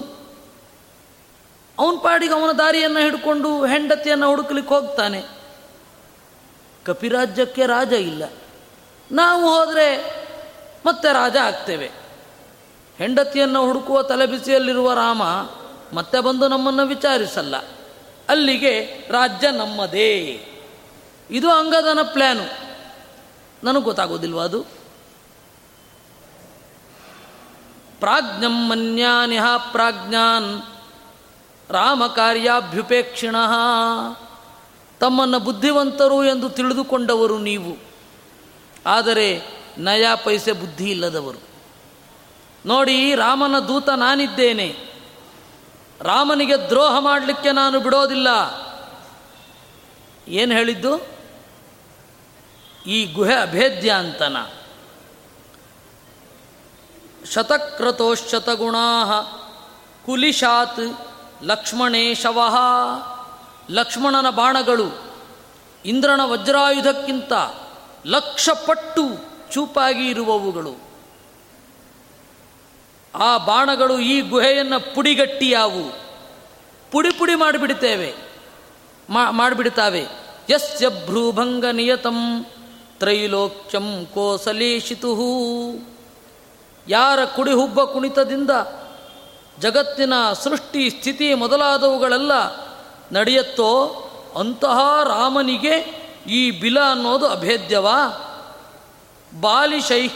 [1.78, 5.24] ಅವನ ಪಾಡಿಗೆ ಅವನ ದಾರಿಯನ್ನು ಹಿಡ್ಕೊಂಡು ಹೆಂಡತಿಯನ್ನು ಹುಡುಕ್ಲಿಕ್ಕೆ ಹೋಗ್ತಾನೆ.
[6.86, 8.24] ಕಪಿರಾಜ್ಯಕ್ಕೆ ರಾಜ ಇಲ್ಲ.
[9.12, 10.18] ನಾವು ಹೋದರೆ
[10.86, 11.90] ಮತ್ತೆ ರಾಜ ಆಗ್ತೇವೆ.
[12.98, 15.22] ಹೆಂಡತಿಯನ್ನು ಹುಡುಕುವ ತಲೆಬಿಸಿಯಲ್ಲಿರುವ ರಾಮ
[15.92, 17.56] ಮತ್ತೆ ಬಂದು ನಮ್ಮನ್ನು ವಿಚಾರಿಸಲ್ಲ.
[18.28, 20.44] ಅಲ್ಲಿಗೆ ರಾಜ್ಯ ನಮ್ಮದೇ.
[21.30, 22.42] ಇದು ಅಂಗದನ ಪ್ಲ್ಯಾನು
[23.64, 24.62] ನನಗೆ ಗೊತ್ತಾಗೋದಿಲ್ವ ಅದು?
[28.00, 30.62] ಪ್ರಾಜ್ಞಂ ಮನ್ಯಾನಿಹ ಪ್ರಾಜ್ಞಾನ್
[31.70, 33.36] ರಾಮ ಕಾರ್ಯಾಭ್ಯುಪೇಕ್ಷಿಣ
[35.00, 37.76] ತಮ್ಮನ್ನು ಬುದ್ಧಿವಂತರು ಎಂದು ತಿಳಿದುಕೊಂಡವರು ನೀವು.
[38.86, 39.42] ಆದರೆ
[39.78, 41.38] ನಯಾ ಪೈಸೆ ಬುದ್ಧಿ ಇಲ್ಲದವರು.
[42.66, 44.87] ನೋಡಿ ರಾಮನ ದೂತ ನಾನಿದ್ದೇನೆ.
[46.00, 48.28] ರಾಮನಿಗೆ ದ್ರೋಹ ಮಾಡಲಿಕ್ಕೆ ನಾನು ಬಿಡೋದಿಲ್ಲ.
[50.28, 51.18] ಏನು ಹೇಳಿದ್ದು?
[52.86, 54.36] ಈ ಗುಹೆ ಅಭೇದ್ಯ ಅಂತನ
[57.32, 59.04] ಶತಕ್ರತೋಶತಗುಣಾ
[60.06, 60.80] ಕುಲಿಶಾತ್
[61.42, 62.54] ಲಕ್ಷ್ಮಣೇಶವ
[63.70, 65.14] ಲಕ್ಷ್ಮಣನ ಬಾಣಗಳು
[65.84, 67.32] ಇಂದ್ರನ ವಜ್ರಾಯುಧಕ್ಕಿಂತ
[68.06, 69.02] ಲಕ್ಷ ಪಟ್ಟು
[69.52, 70.87] ಚೂಪಾಗಿ ಇರುವವುಗಳು.
[73.18, 75.98] ಆ ಬಾಣಗಳು ಈ ಗುಹೆಯನ್ನು ಪುಡಿಗಟ್ಟಿಯಾವು.
[76.92, 78.14] ಪುಡಿ ಪುಡಿ ಮಾಡಿಬಿಡ್ತೇವೆ.
[79.10, 80.06] ಮಾಡಿಬಿಡ್ತಾವೆ.
[80.50, 82.46] ಯಸ್ಯ ಭ್ರೂಭಂಗ ನಿಯತಂ
[82.98, 85.14] ತ್ರೈಲೋಕ್ಯಂ ಕೋಸಲೇಶಿತು.
[86.88, 88.50] ಯಾರ ಕುಡಿಹುಬ್ಬ ಕುಣಿತದಿಂದ
[89.60, 92.32] ಜಗತ್ತಿನ ಸೃಷ್ಟಿ ಸ್ಥಿತಿ ಮೊದಲಾದವುಗಳೆಲ್ಲ
[93.12, 94.04] ನಡೆಯುತ್ತೋ
[94.40, 98.24] ಅಂತಹ ರಾಮನಿಗೆ ಈ ಬಿಲ ಅನ್ನೋದು ಅಭೇದ್ಯವಾ?
[99.40, 100.10] ಬಾಲಿಶೈಃ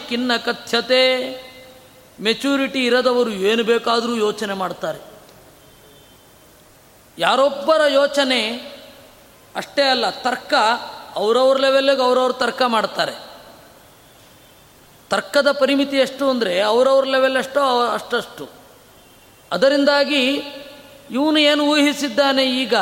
[0.44, 1.51] ಕಥ್ಯತೆ.
[2.20, 4.98] ಮೆಚೂರಿಟಿ ಇರದವರು ಏನು ಬೇಕಾದರೂ ಯೋಚನೆ ಮಾಡ್ತಾರೆ.
[7.18, 8.72] ಯಾರೊಬ್ಬರ ಯೋಚನೆ
[9.56, 10.54] ಅಷ್ಟೇ ಅಲ್ಲ, ತರ್ಕ
[11.14, 13.32] ಅವರವ್ರ ಲೆವೆಲ್ಗೆ ಅವರವ್ರ ತರ್ಕ ಮಾಡ್ತಾರೆ.
[15.10, 18.48] ತರ್ಕದ ಪರಿಮಿತಿ ಎಷ್ಟು ಅಂದರೆ ಅವರವ್ರ ಲೆವೆಲ್ ಅಷ್ಟೋ ಅಷ್ಟಷ್ಟು.
[19.52, 20.42] ಅದರಿಂದಾಗಿ
[21.10, 22.74] ಇವನು ಏನು ಊಹಿಸಿದ್ದಾನೆ ಈಗ?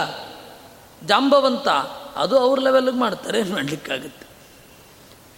[1.05, 1.69] ಜಾಂಬವಂತ,
[2.17, 4.27] ಅದು ಅವ್ರ ಲೆವೆಲ್ಗೆ ಮಾಡ್ತಾರೆ ಮಾಡಲಿಕ್ಕಾಗುತ್ತೆ?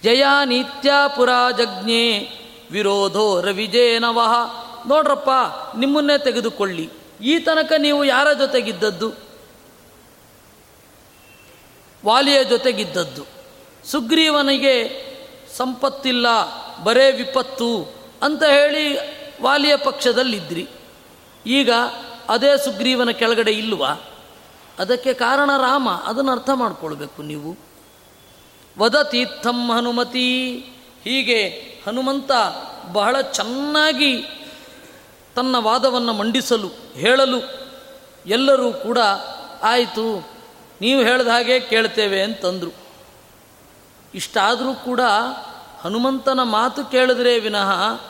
[0.03, 2.42] ಜಯ ನಿತ್ಯಾಪುರ ಜಜ್ಞೆ.
[2.71, 4.33] ವಿರೋಧೋ ರವಿಜೇನವಹ
[4.87, 5.29] ನೋಡ್ರಪ್ಪ,
[5.77, 6.89] ನಿಮ್ಮನ್ನೇ ತೆಗೆದುಕೊಳ್ಳಿ.
[7.21, 9.13] ಈ ತನಕ ನೀವು ಯಾರ ಜೊತೆಗಿದ್ದದ್ದು?
[12.05, 13.25] ವಾಲಿಯ ಜೊತೆಗಿದ್ದದ್ದು.
[13.87, 15.03] ಸುಗ್ರೀವನಿಗೆ
[15.57, 16.27] ಸಂಪತ್ತಿಲ್ಲ,
[16.83, 18.97] ಬರೇ ವಿಪತ್ತು ಅಂತ ಹೇಳಿ
[19.43, 20.67] ವಾಲಿಯ ಪಕ್ಷದಲ್ಲಿದ್ರಿ.
[21.45, 21.71] ಈಗ
[22.29, 23.89] ಅದೇ ಸುಗ್ರೀವನ ಕೆಳಗಡೆ ಇಲ್ವಾ?
[24.79, 27.57] ಅದಕ್ಕೆ ಕಾರಣ ರಾಮ, ಅದನ್ನು ಅರ್ಥ ಮಾಡ್ಕೊಳ್ಬೇಕು ನೀವು.
[28.79, 30.55] ವದತೀರ್ಥಂ ಹನುಮತಿ,
[31.03, 32.31] ಹೀಗೆ ಹನುಮಂತ
[32.91, 34.21] ಬಹಳ ಚೆನ್ನಾಗಿ
[35.35, 37.37] ತನ್ನ ವಾದವನ್ನು ಮಂಡಿಸಲು, ಹೇಳಲು
[38.25, 38.97] ಎಲ್ಲರೂ ಕೂಡ
[39.63, 40.27] ಆಯಿತು,
[40.81, 42.73] ನೀವು ಹೇಳಿದ ಹಾಗೆ ಕೇಳ್ತೇವೆ ಅಂತಂದರು.
[44.15, 45.01] ಇಷ್ಟಾದರೂ ಕೂಡ
[45.81, 48.01] ಹನುಮಂತನ ಮಾತು ಕೇಳಿದ್ರೆ ವಿನಃ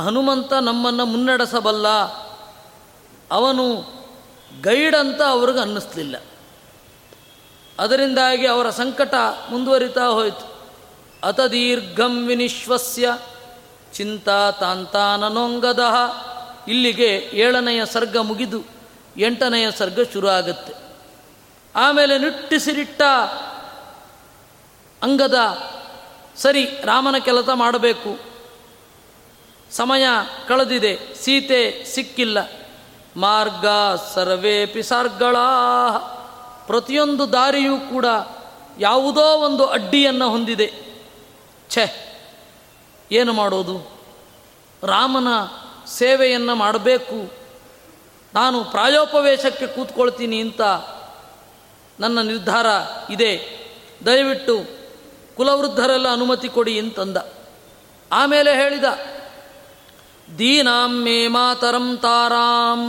[0.00, 1.88] ಹನುಮಂತ ನಮ್ಮನ್ನು ಮುನ್ನಡೆಸಬಲ್ಲ.
[3.30, 3.84] ಅವನು
[4.62, 6.16] ಗೈಡ್ ಅಂತ ಅವ್ರಿಗೆ ಅನ್ನಿಸ್ಲಿಲ್ಲ.
[7.78, 9.14] ಅದರಿಂದಾಗಿ ಅವರ ಸಂಕಟ
[9.50, 10.51] ಮುಂದುವರಿತಾ ಹೋಯಿತು.
[11.22, 13.18] ಅತದೀರ್ಘಂ ವಿನಿಶ್ವಸ್ಯ.
[13.94, 15.82] ಚಿಂತಾ ತಾಂತಾನನೊಂಗದ
[16.68, 18.62] ಇಲ್ಲಿಗೆ ಏಳನೆಯ ಸರ್ಗ ಮುಗಿದು
[19.16, 20.72] ಎಂಟನೆಯ ಸರ್ಗ ಶುರು ಆಗುತ್ತೆ
[21.76, 23.02] ಆಮೇಲೆ ನಿಟ್ಟಿಸಿರಿಟ್ಟ
[25.02, 25.38] ಅಂಗದ
[26.36, 28.18] ಸರಿ ರಾಮನ ಕೆಲಸ ಮಾಡಬೇಕು.
[29.70, 30.04] ಸಮಯ
[30.48, 32.38] ಕಳೆದಿದೆ, ಸೀತೆ ಸಿಕ್ಕಿಲ್ಲ.
[33.16, 33.66] ಮಾರ್ಗ
[34.14, 35.36] ಸರ್ವೇ ಪಿಸಾರ್ಗಳ
[36.66, 38.06] ಪ್ರತಿಯೊಂದು ದಾರಿಯೂ ಕೂಡ
[38.78, 40.81] ಯಾವುದೋ ಒಂದು ಅಡ್ಡಿಯನ್ನು ಹೊಂದಿದೆ.
[41.72, 41.84] ಛೆ,
[43.12, 43.76] ಏನು ಮಾಡೋದು?
[44.82, 45.28] ರಾಮನ
[45.86, 47.32] ಸೇವೆಯನ್ನು ಮಾಡಬೇಕು.
[48.34, 50.60] ನಾನು ಪ್ರಾಯೋಪವೇಶಕ್ಕೆ ಕೂತ್ಕೊಳ್ತೀನಿ ಅಂತ
[52.00, 52.66] ನನ್ನ ನಿರ್ಧಾರ
[53.10, 53.32] ಇದೆ.
[54.06, 54.56] ದಯವಿಟ್ಟು
[55.36, 57.16] ಕುಲವೃದ್ಧರೆಲ್ಲ ಅನುಮತಿ ಕೊಡಿ ಅಂತಂದ.
[58.12, 58.84] ಆಮೇಲೆ ಹೇಳಿದ,
[60.38, 62.80] ದೀನಾಂ ಮೇ ಮಾತರಂ ತಾರಾಂ.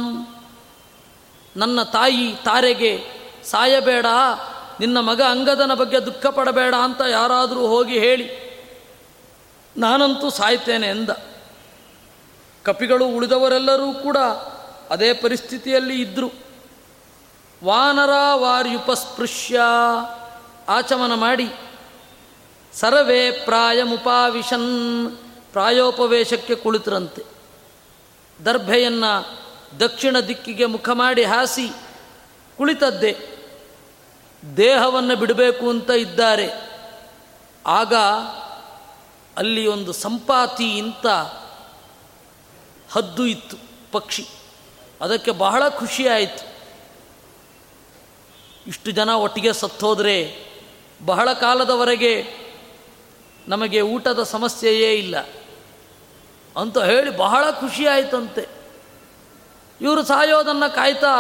[1.58, 3.04] ನನ್ನ ತಾಯಿ ತಾರೆಗೆ
[3.44, 4.06] ಸಾಯಬೇಡ,
[4.80, 8.43] ನಿನ್ನ ಮಗ ಅಂಗದನ ಬಗ್ಗೆ ದುಃಖ ಪಡಬೇಡ ಅಂತ ಯಾರಾದರೂ ಹೋಗಿ ಹೇಳಿ.
[9.78, 11.10] ನಾನಂತೂ ಸಾಯ್ತೇನೆ ಎಂದ.
[12.64, 14.18] ಕಪಿಗಳು ಉಳಿದವರೆಲ್ಲರೂ ಕೂಡ
[14.90, 16.32] ಅದೇ ಪರಿಸ್ಥಿತಿಯಲ್ಲಿ ಇದ್ದರು
[17.64, 19.60] ವಾನರ ವಾರ್ಯುಪಸ್ಪೃಶ್ಯ
[20.70, 21.48] ಆಚಮನ ಮಾಡಿ,
[22.74, 25.18] ಸರ್ವೇ ಪ್ರಾಯಮುಪಾವಿಶನ್,
[25.52, 27.24] ಪ್ರಾಯೋಪವೇಶಕ್ಕೆ ಕುಳಿತರಂತೆ.
[28.46, 29.44] ದರ್ಭೆಯನ್ನು
[29.80, 31.70] ದಕ್ಷಿಣ ದಿಕ್ಕಿಗೆ ಮುಖ ಮಾಡಿ ಹಾಸಿ,
[32.58, 33.18] ಕುಳಿತದ್ದೇ.
[34.58, 36.74] ದೇಹವನ್ನು ಬಿಡಬೇಕು ಅಂತ ಇದ್ದಾರೆ.
[37.66, 37.94] ಆಗ
[39.38, 41.08] ಅಲ್ಲಿ ಒಂದು ಸಂಪಾತಿ ಇಂತ
[42.92, 43.58] ಹದ್ದು ಇತ್ತು,
[43.92, 44.28] ಪಕ್ಷಿ.
[45.02, 46.54] ಅದಕ್ಕೆ ಬಹಳ ಖುಷಿಯಾಯಿತು
[48.68, 50.36] ಇಷ್ಟು ಜನ ಒಟ್ಟಿಗೆ ಸತ್ತೋದ್ರೆ
[51.06, 52.26] ಬಹಳ ಕಾಲದವರೆಗೆ
[53.48, 55.18] ನಮಗೆ ಊಟದ ಸಮಸ್ಯೆಯೇ ಇಲ್ಲ
[56.58, 58.48] ಅಂತ ಹೇಳಿ ಬಹಳ ಖುಷಿಯಾಯಿತಂತೆ
[59.82, 61.14] ಇವರು ಸಾಯೋದನ್ನು ಕಾಯ್ತಾ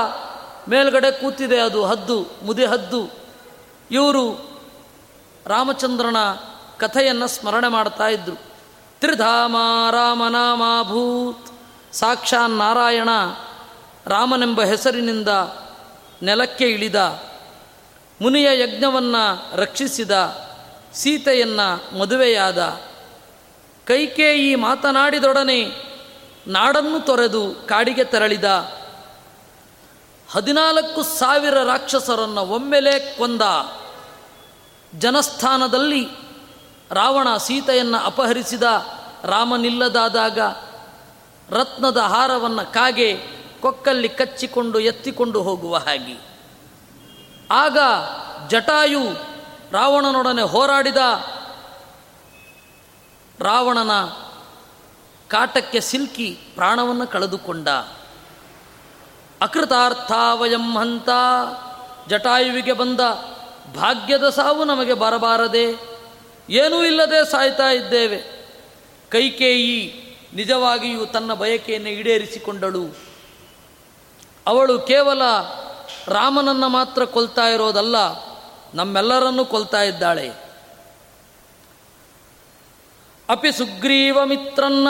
[0.70, 3.10] ಮೇಲ್ಗಡೆ ಕೂತಿದೆ ಅದು ಹದ್ದು, ಮುದಿ ಹದ್ದು.
[3.92, 4.54] ಇವರು
[5.46, 6.18] ರಾಮಚಂದ್ರನ
[6.84, 8.36] ಕಥೆಯನ್ನು ಸ್ಮರಣೆ ಮಾಡ್ತಾ ಇದ್ರು.
[9.00, 9.56] ತ್ರಿಧಾಮ
[9.92, 11.48] ರಾಮನಾಮಾಭೂತ್.
[11.94, 13.10] ಸಾಕ್ಷಾ ನಾರಾಯಣ
[14.08, 15.28] ರಾಮನೆಂಬ ಹೆಸರಿನಿಂದ
[16.24, 16.96] ನೆಲಕ್ಕೆ ಇಳಿದ.
[18.22, 20.12] ಮುನಿಯ ಯಜ್ಞವನ್ನು ರಕ್ಷಿಸಿದ.
[20.94, 22.82] ಸೀತೆಯನ್ನು ಮದುವೆಯಾದ.
[23.88, 25.66] ಕೈಕೇಯಿ ಮಾತನಾಡಿದೊಡನೆ
[26.48, 28.44] ನಾಡನ್ನು ತೊರೆದು ಕಾಡಿಗೆ ತೆರಳಿದ.
[30.32, 33.42] ಹದಿನಾಲ್ಕು ಸಾವಿರ ರಾಕ್ಷಸರನ್ನು ಒಮ್ಮೆಲೆ ಕೊಂದ.
[35.00, 36.23] ಜನಸ್ಥಾನದಲ್ಲಿ
[36.92, 38.64] ರಾವಣ ಸೀತೆಯನ್ನು ಅಪಹರಿಸಿದ
[39.24, 40.40] ರಾಮನಿಲ್ಲದಾದಾಗ
[41.50, 43.24] ರತ್ನದ ಹಾರವನ್ನು ಕಾಗೆ
[43.62, 46.34] ಕೊಕ್ಕಲ್ಲಿ ಕಚ್ಚಿಕೊಂಡು ಎತ್ತಿಕೊಂಡು ಹೋಗುವ ಹಾಗೆ.
[47.52, 47.78] ಆಗ
[48.48, 49.02] ಜಟಾಯು
[49.72, 50.98] ರಾವಣನೊಡನೆ ಹೋರಾಡಿದ
[53.40, 53.92] ರಾವಣನ
[55.28, 57.70] ಕಾಟಕ್ಕೆ ಸಿಲ್ಕಿ ಪ್ರಾಣವನ್ನು ಕಳೆದುಕೊಂಡ.
[59.42, 61.10] ಅಕೃತಾರ್ಥಾವಯಂ ಹಂತ
[62.10, 63.00] ಜಟಾಯುವಿಗೆ ಬಂದ
[63.76, 65.93] ಭಾಗ್ಯದ ಸಾವು ನಮಗೆ ಬರಬಾರದೆ.
[66.50, 68.24] ಏನೂ ಇಲ್ಲದೆ ಸಾಯ್ತಾ ಇದ್ದೇವೆ.
[69.10, 72.96] ಕೈಕೇಯಿ ನಿಜವಾಗಿಯೂ ತನ್ನ ಬಯಕೆಯನ್ನು ಈಡೇರಿಸಿಕೊಂಡಳು.
[74.48, 75.22] ಅವಳು ಕೇವಲ
[76.08, 77.96] ರಾಮನನ್ನು ಮಾತ್ರ ಕೊಲ್ತಾ ಇರೋದಲ್ಲ,
[78.74, 80.32] ನಮ್ಮೆಲ್ಲರನ್ನು ಕೊಲ್ತಾ ಇದ್ದಾಳೆ.
[83.30, 84.88] ಅಪಿ ಸುಗ್ರೀವ ಮಿತ್ರನ್ನ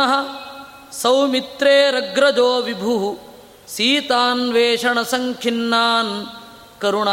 [0.91, 3.19] ಸೌಮಿತ್ರೇರಗ್ರಜೋ ವಿಭು
[3.67, 6.27] ಸೀತಾನ್ವೇಷಣ ಸಂಖಿನ್ನಾನ್
[6.81, 7.09] ಕರುಣ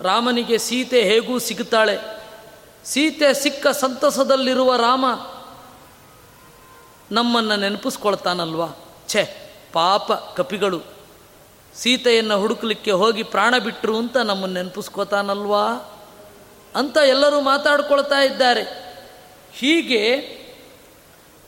[0.00, 1.98] ರಾಮನಿಗೆ ಸೀತೆ ಹೇಗೂ ಸಿಗುತ್ತಾಳೆ?
[2.84, 5.04] ಸೀತೆ ಸಿಕ್ಕ ಸಂತಸದಲ್ಲಿರುವ ರಾಮ
[7.12, 8.68] ನಮ್ಮನ್ನು ನೆನಪಿಸ್ಕೊಳ್ತಾನಲ್ವಾ?
[9.08, 10.82] ಛೆ, ಪಾಪ ಕಪಿಗಳು.
[11.74, 15.66] ಸೀತೆಯನ್ನು ಹುಡುಕಲಿಕ್ಕೆ ಹೋಗಿ ಪ್ರಾಣ ಬಿಟ್ಟರು ಅಂತ ನಮ್ಮನ್ನು ನೆನಪಿಸ್ಕೋತಾನಲ್ವಾ?
[16.74, 18.62] ಅಂತ ಎಲ್ಲರೂ ಮಾತಾಡ್ಕೊಳ್ತಾ ಇದ್ದಾರೆ.
[19.52, 20.16] ಹೀಗೆ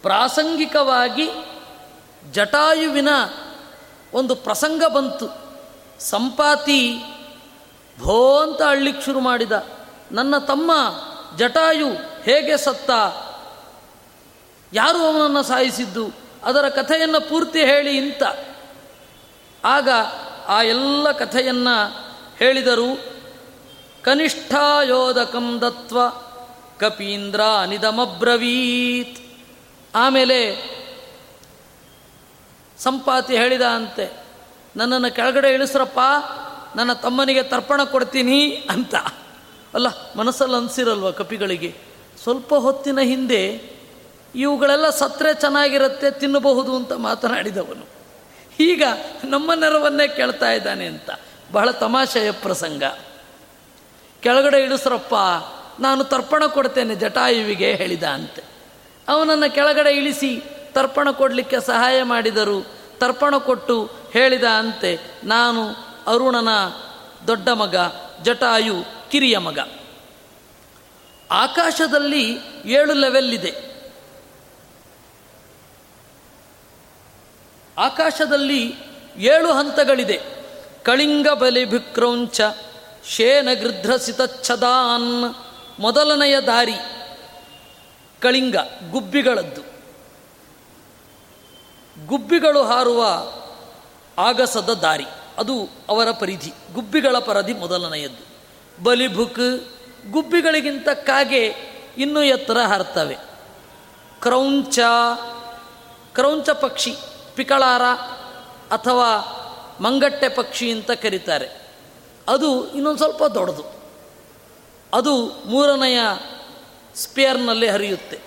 [0.03, 1.29] ಪ್ರಾಸಂಗಿಕವಾಗಿ
[2.33, 3.09] ಜಟಾಯುವಿನ
[4.17, 5.27] ಒಂದು ಪ್ರಸಂಗ ಬಂತು.
[6.01, 6.99] ಸಂಪಾತಿ
[7.99, 9.53] ಭೋ ಅಂತ ಅಳ್ಳಿಕ್ಕೆ ಶುರು ಮಾಡಿದ.
[10.13, 10.73] ನನ್ನ ತಮ್ಮ,
[11.37, 11.89] ಜಟಾಯು
[12.23, 12.91] ಹೇಗೆ ಸತ್ತ?
[14.73, 16.11] ಯಾರು ಅವನನ್ನು ಸಾಯಿಸಿದ್ದು?
[16.45, 18.23] ಅದರ ಕಥೆಯನ್ನು ಪೂರ್ತಿ ಹೇಳಿ ಇಂತ.
[19.65, 19.89] ಆಗ
[20.49, 22.07] ಆ ಎಲ್ಲ ಕಥೆಯನ್ನು
[22.39, 23.17] ಹೇಳಿದರು.
[24.03, 25.99] ಕನಿಷ್ಠಾಯೋಧಕಂ ದತ್ವ
[26.79, 29.19] ಕಪೀಂದ್ರ ನಿಧಮಬ್ರವೀತ್
[29.95, 30.57] ಆಮೇಲೆ
[32.79, 34.25] ಸಂಪಾತಿ ಹೇಳಿದ ಅಂತೆ,
[34.77, 35.99] ನನ್ನನ್ನು ಕೆಳಗಡೆ ಇಳಿಸ್ರಪ್ಪ,
[36.77, 38.95] ನನ್ನ ತಮ್ಮನಿಗೆ ತರ್ಪಣ ಕೊಡ್ತೀನಿ ಅಂತ.
[39.75, 41.77] ಅಲ್ಲ, ಮನಸ್ಸಲ್ಲಿ ಅನಿಸಿರಲ್ವ ಕಪಿಗಳಿಗೆ?
[42.23, 43.63] ಸ್ವಲ್ಪ ಹೊತ್ತಿನ ಹಿಂದೆ
[44.35, 47.87] ಇವುಗಳೆಲ್ಲ ಸತ್ರೆ ಚೆನ್ನಾಗಿರುತ್ತೆ, ತಿನ್ನಬಹುದು ಅಂತ ಮಾತನಾಡಿದವನು.
[48.61, 48.83] ಈಗ
[49.25, 51.11] ನಮ್ಮ ನೆರವನ್ನೇ ಕೇಳ್ತಾ ಇದ್ದಾನೆ ಅಂತ.
[51.53, 52.83] ಬಹಳ ತಮಾಷೆಯ ಪ್ರಸಂಗ.
[54.21, 55.15] ಕೆಳಗಡೆ ಇಳಿಸ್ರಪ್ಪ,
[55.81, 58.43] ನಾನು ತರ್ಪಣ ಕೊಡ್ತೇನೆ ಜಟಾಯುವಿಗೆ ಹೇಳಿದ ಅಂತೆ.
[59.09, 60.43] ಅವನನ್ನು ಕೆಳಗಡೆ ಇಳಿಸಿ
[60.77, 62.67] ತರ್ಪಣ ಕೊಡಲಿಕ್ಕೆ ಸಹಾಯ ಮಾಡಿದರು.
[62.99, 65.71] ತರ್ಪಣ ಕೊಟ್ಟು ಹೇಳಿದ ಅಂತೆ, ನಾನು
[66.07, 66.49] ಅರುಣನ
[67.27, 67.75] ದೊಡ್ಡ ಮಗ,
[68.23, 68.75] ಜಟಾಯು
[69.11, 69.59] ಕಿರಿಯ ಮಗ.
[71.31, 73.53] ಆಕಾಶದಲ್ಲಿ ಏಳು ಲೆವೆಲ್ ಇದೆ.
[77.79, 78.75] ಆಕಾಶದಲ್ಲಿ
[79.17, 80.21] ಏಳು ಹಂತಗಳಿದೆ.
[80.83, 82.41] ಕಳಿಂಗ ಬಲಿ ಭಿಕ್ರೌಂಚ,
[83.09, 85.35] ಶೇನ ಗೃಧ್ರಸಿತಚ್ಛದಾನ್
[85.81, 86.77] ಮೊದಲನೆಯ ದಾರಿ
[88.21, 88.57] ಕಳಿಂಗ,
[88.91, 89.66] ಗುಬ್ಬಿಗಳದ್ದು.
[92.05, 93.07] ಗುಬ್ಬಿಗಳು ಹಾರುವ
[94.19, 95.05] ಆಗಸದ ದಾರಿ.
[95.39, 96.53] ಅದು ಅವರ ಪರಿಧಿ.
[96.75, 98.37] ಗುಬ್ಬಿಗಳ ಪರಧಿ ಮೊದಲನೆಯದ್ದು.
[98.85, 99.69] ಬಲಿಭುಕ್
[100.11, 101.55] ಗುಬ್ಬಿಗಳಿಗಿಂತ ಕಾಗೆ
[101.99, 103.17] ಇನ್ನೂ ಎತ್ತರ ಹಾರ್ತವೆ.
[104.21, 104.79] ಕ್ರೌಂಚ
[106.13, 106.97] ಕ್ರೌಂಚ ಪಕ್ಷಿ,
[107.35, 107.83] ಪಿಕಳಾರ
[108.71, 109.33] ಅಥವಾ
[109.81, 111.73] ಮಂಗಟ್ಟೆ ಪಕ್ಷಿ ಅಂತ ಕರೀತಾರೆ.
[112.29, 113.65] ಅದು ಇನ್ನೊಂದು ಸ್ವಲ್ಪ ದೊಡ್ಡದು.
[114.95, 116.01] ಅದು ಮೂರನೆಯ
[116.95, 118.21] ಸ್ಪೇರ್ನಲ್ಲಿ ಹರಿಯುತ್ತೆ,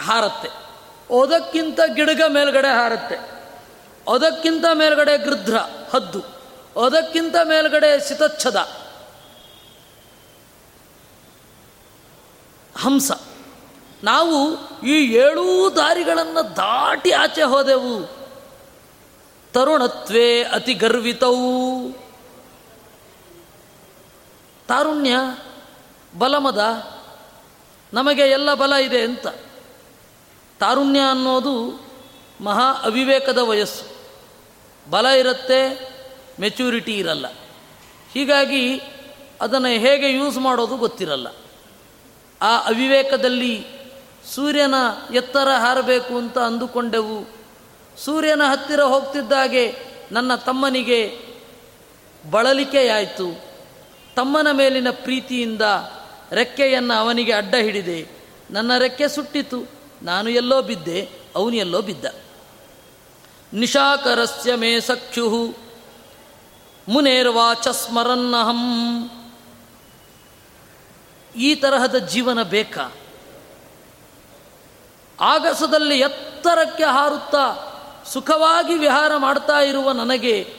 [0.00, 0.65] ಹಾರತ್ತೆ.
[1.10, 3.36] ಅದಕ್ಕಿಂತ ಗಿಡಗ ಮೇಲ್ಗಡೆ ಹಾರುತ್ತೆ.
[4.14, 5.56] ಅದಕ್ಕಿಂತ ಮೇಲ್ಗಡೆ ಗೃಧ್ರ,
[5.94, 6.36] ಹದ್ದು.
[6.84, 8.68] ಅದಕ್ಕಿಂತ ಮೇಲ್ಗಡೆ ಸಿತಚ್ಛದ
[12.76, 13.12] ಹಂಸ.
[14.04, 18.06] ನಾವು ಈ ಏಳೂ ದಾರಿಗಳನ್ನು ದಾಟಿ ಆಚೆ ಹೋದೆವು.
[19.52, 21.90] ತರುಣತ್ವೇ ಅತಿ ಗರ್ವಿತವು.
[24.68, 25.16] ತಾರುಣ್ಯ,
[26.18, 26.60] ಬಲಮದ,
[27.92, 29.26] ನಮಗೆ ಎಲ್ಲ ಬಲ ಇದೆ ಅಂತ.
[30.60, 31.86] ತಾರುಣ್ಯ ಅನ್ನೋದು
[32.40, 33.96] ಮಹಾ ಅವಿವೇಕದ ವಯಸ್ಸು.
[34.90, 35.92] ಬಲ ಇರುತ್ತೆ
[36.40, 37.26] ಮೆಚ್ಯೂರಿಟಿ ಇರಲ್ಲ.
[38.12, 38.78] ಹೀಗಾಗಿ
[39.40, 41.26] ಅದನ್ನು ಹೇಗೆ ಯೂಸ್ ಮಾಡೋದು ಗೊತ್ತಿರಲ್ಲ.
[42.42, 43.66] ಆ ಅವಿವೇಕದಲ್ಲಿ
[44.34, 44.74] ಸೂರ್ಯನ
[45.14, 47.26] ಎತ್ತರ ಹಾರಬೇಕು ಅಂತ ಅಂದುಕೊಂಡೆವು.
[48.04, 49.78] ಸೂರ್ಯನ ಹತ್ತಿರ ಹೋಗ್ತಿದ್ದಾಗೆ
[50.12, 51.18] ನನ್ನ ತಮ್ಮನಿಗೆ
[52.30, 53.44] ಬಳಲಿಕೆಯಾಯಿತು.
[54.16, 55.62] ತಮ್ಮನ ಮೇಲಿನ ಪ್ರೀತಿಯಿಂದ
[56.32, 58.08] ರೆಕ್ಕೆಯನ್ನು ಅವನಿಗೆ ಅಡ್ಡ ಹಿಡಿದೆ.
[58.50, 59.75] ನನ್ನ ರೆಕ್ಕೆ ಸುಟ್ಟಿತು.
[60.02, 62.04] ನಾನು ಎಲ್ಲೋ ಬಿದ್ದೆ, ಅವನು ಎಲ್ಲೋ ಬಿದ್ದ.
[63.52, 65.54] ನಿಶಾಕರಸ್ಯ ಮೇ ಸಖ್ಯು
[66.88, 69.10] ಮುನೇರ್ವಾಚ ಸ್ಮರನ್ನಹಂ
[71.36, 72.92] ಈ ತರಹದ ಜೀವನ ಬೇಕಾ?
[75.20, 77.72] ಆಗಸದಲ್ಲಿ ಎತ್ತರಕ್ಕೆ ಹಾರುತ್ತಾ
[78.12, 80.54] ಸುಖವಾಗಿ ವಿಹಾರ ಮಾಡ್ತಾ ಇರುವ ನನಗೆ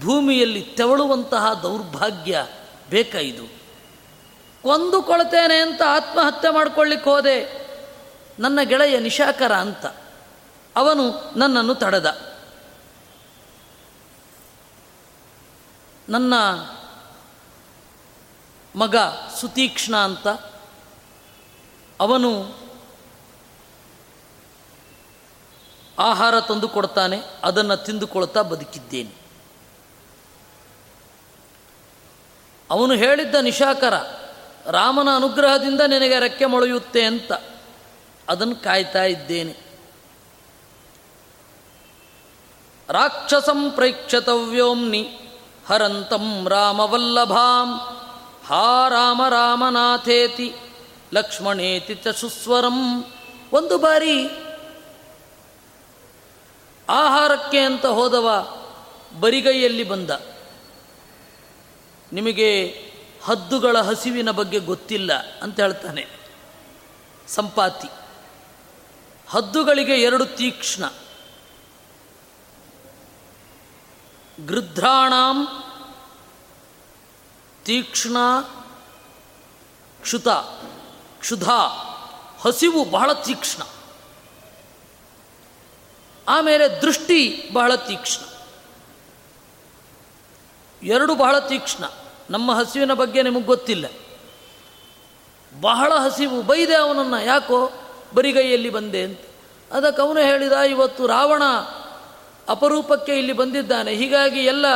[0.00, 2.46] ಭೂಮಿಯಲ್ಲಿ ತೆವಳುವಂತಹ ದೌರ್ಭಾಗ್ಯ
[2.90, 3.65] ಬೇಕಾ ಇದು?
[4.66, 7.66] ಕೊಂದುಕೊಳ್ತೇನೆ ಅಂತ ಆತ್ಮಹತ್ಯೆ ಮಾಡ್ಕೊಳ್ಳಿಕ್ಕೆ ಹೋದೆ
[8.38, 9.86] ನನ್ನ ಗೆಳೆಯ ನಿಶಾಕರ ಅಂತ.
[10.76, 12.36] ಅವನು ನನ್ನನ್ನು ತಡೆದ.
[16.08, 16.34] ನನ್ನ
[18.76, 18.96] ಮಗ
[19.40, 20.28] ಸುತೀಕ್ಷ್ಣ ಅಂತ.
[22.00, 22.58] ಅವನು
[25.98, 29.14] ಆಹಾರ ತಂದು ಕೊಡ್ತಾನೆ, ಅದನ್ನು ತಿಂದುಕೊಳ್ತಾ ಬದುಕಿದ್ದೇನೆ.
[32.70, 33.94] ಅವನು ಹೇಳಿದ್ದ ನಿಶಾಕರ
[34.66, 37.32] ರಾಮನ ಅನುಗ್ರಹದಿಂದ ನಿನಗೆ ರೆಕ್ಕೆ ಮೊಳೆಯುತ್ತೆ ಅಂತ
[38.28, 39.56] ಅದನ್ನು ಕಾಯ್ತಾ ಇದ್ದೇನೆ.
[42.88, 45.18] ರಾಕ್ಷಸಂ ಪ್ರೇಕ್ಷತವ್ಯೋಮ್ನಿ
[45.66, 47.78] ಹರಂತಂ ರಾಮವಲ್ಲಭಾಂ
[48.46, 50.54] ಹಾ ರಾಮ ರಾಮನಾಥೇತಿ
[51.14, 53.04] ಲಕ್ಷ್ಮಣೇತಿ ಚ ಸುಸ್ವರಂ.
[53.52, 54.28] ಒಂದು ಬಾರಿ
[56.88, 58.56] ಆಹಾರಕ್ಕೆ ಅಂತ ಹೋದವ
[59.20, 60.10] ಬರಿಗೈಯಲ್ಲಿ ಬಂದ.
[62.12, 62.85] ನಿಮಗೆ
[63.26, 66.06] ಹದ್ದುಗಳ ಹಸಿವಿನ ಬಗ್ಗೆ ಗೊತ್ತಿಲ್ಲ ಅಂತ ಹೇಳ್ತಾನೆ.
[67.28, 67.88] ಸಂಪಾತಿ.
[69.28, 70.84] ಹದ್ದುಗಳಿಗೆ ಎರಡು ತೀಕ್ಷ್ಣ.
[74.46, 75.48] ಗೃಧ್ರಾಣಾಂ
[77.64, 78.16] ತೀಕ್ಷ್ಣ
[80.00, 80.28] ಕ್ಷುತ.
[81.18, 81.48] ಕ್ಷುಧ.
[82.40, 83.62] ಹಸಿವು ಬಹಳ ತೀಕ್ಷ್ಣ.
[86.28, 88.22] ಆಮೇಲೆ ದೃಷ್ಟಿ ಬಹಳ ತೀಕ್ಷ್ಣ.
[90.82, 92.05] ಎರಡು ಬಹಳ ತೀಕ್ಷ್ಣ.
[92.30, 93.86] ನಮ್ಮ ಹಸಿವಿನ ಬಗ್ಗೆ ನಿಮಗೆ ಗೊತ್ತಿಲ್ಲ.
[95.60, 97.72] ಬಹಳ ಹಸಿವು ಬೈದೆ ಅವನನ್ನು, ಯಾಕೋ
[98.14, 99.20] ಬರಿಗೈಯಲ್ಲಿ ಬಂದೆ ಅಂತ.
[99.72, 101.42] ಅದಕ್ಕೆ ಅವನು ಹೇಳಿದ, ಇವತ್ತು ರಾವಣ
[102.48, 103.92] ಅಪರೂಪಕ್ಕೆ ಇಲ್ಲಿ ಬಂದಿದ್ದಾನೆ.
[103.92, 104.66] ಹೀಗಾಗಿ ಎಲ್ಲ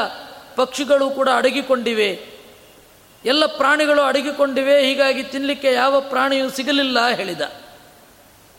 [0.57, 2.27] ಪಕ್ಷಿಗಳು ಕೂಡ ಅಡಗಿಕೊಂಡಿವೆ.
[3.25, 4.87] ಎಲ್ಲ ಪ್ರಾಣಿಗಳು ಅಡಗಿಕೊಂಡಿವೆ.
[4.87, 7.41] ಹೀಗಾಗಿ ತಿನ್ನಲಿಕ್ಕೆ ಯಾವ ಪ್ರಾಣಿಯೂ ಸಿಗಲಿಲ್ಲ, ಹೇಳಿದ.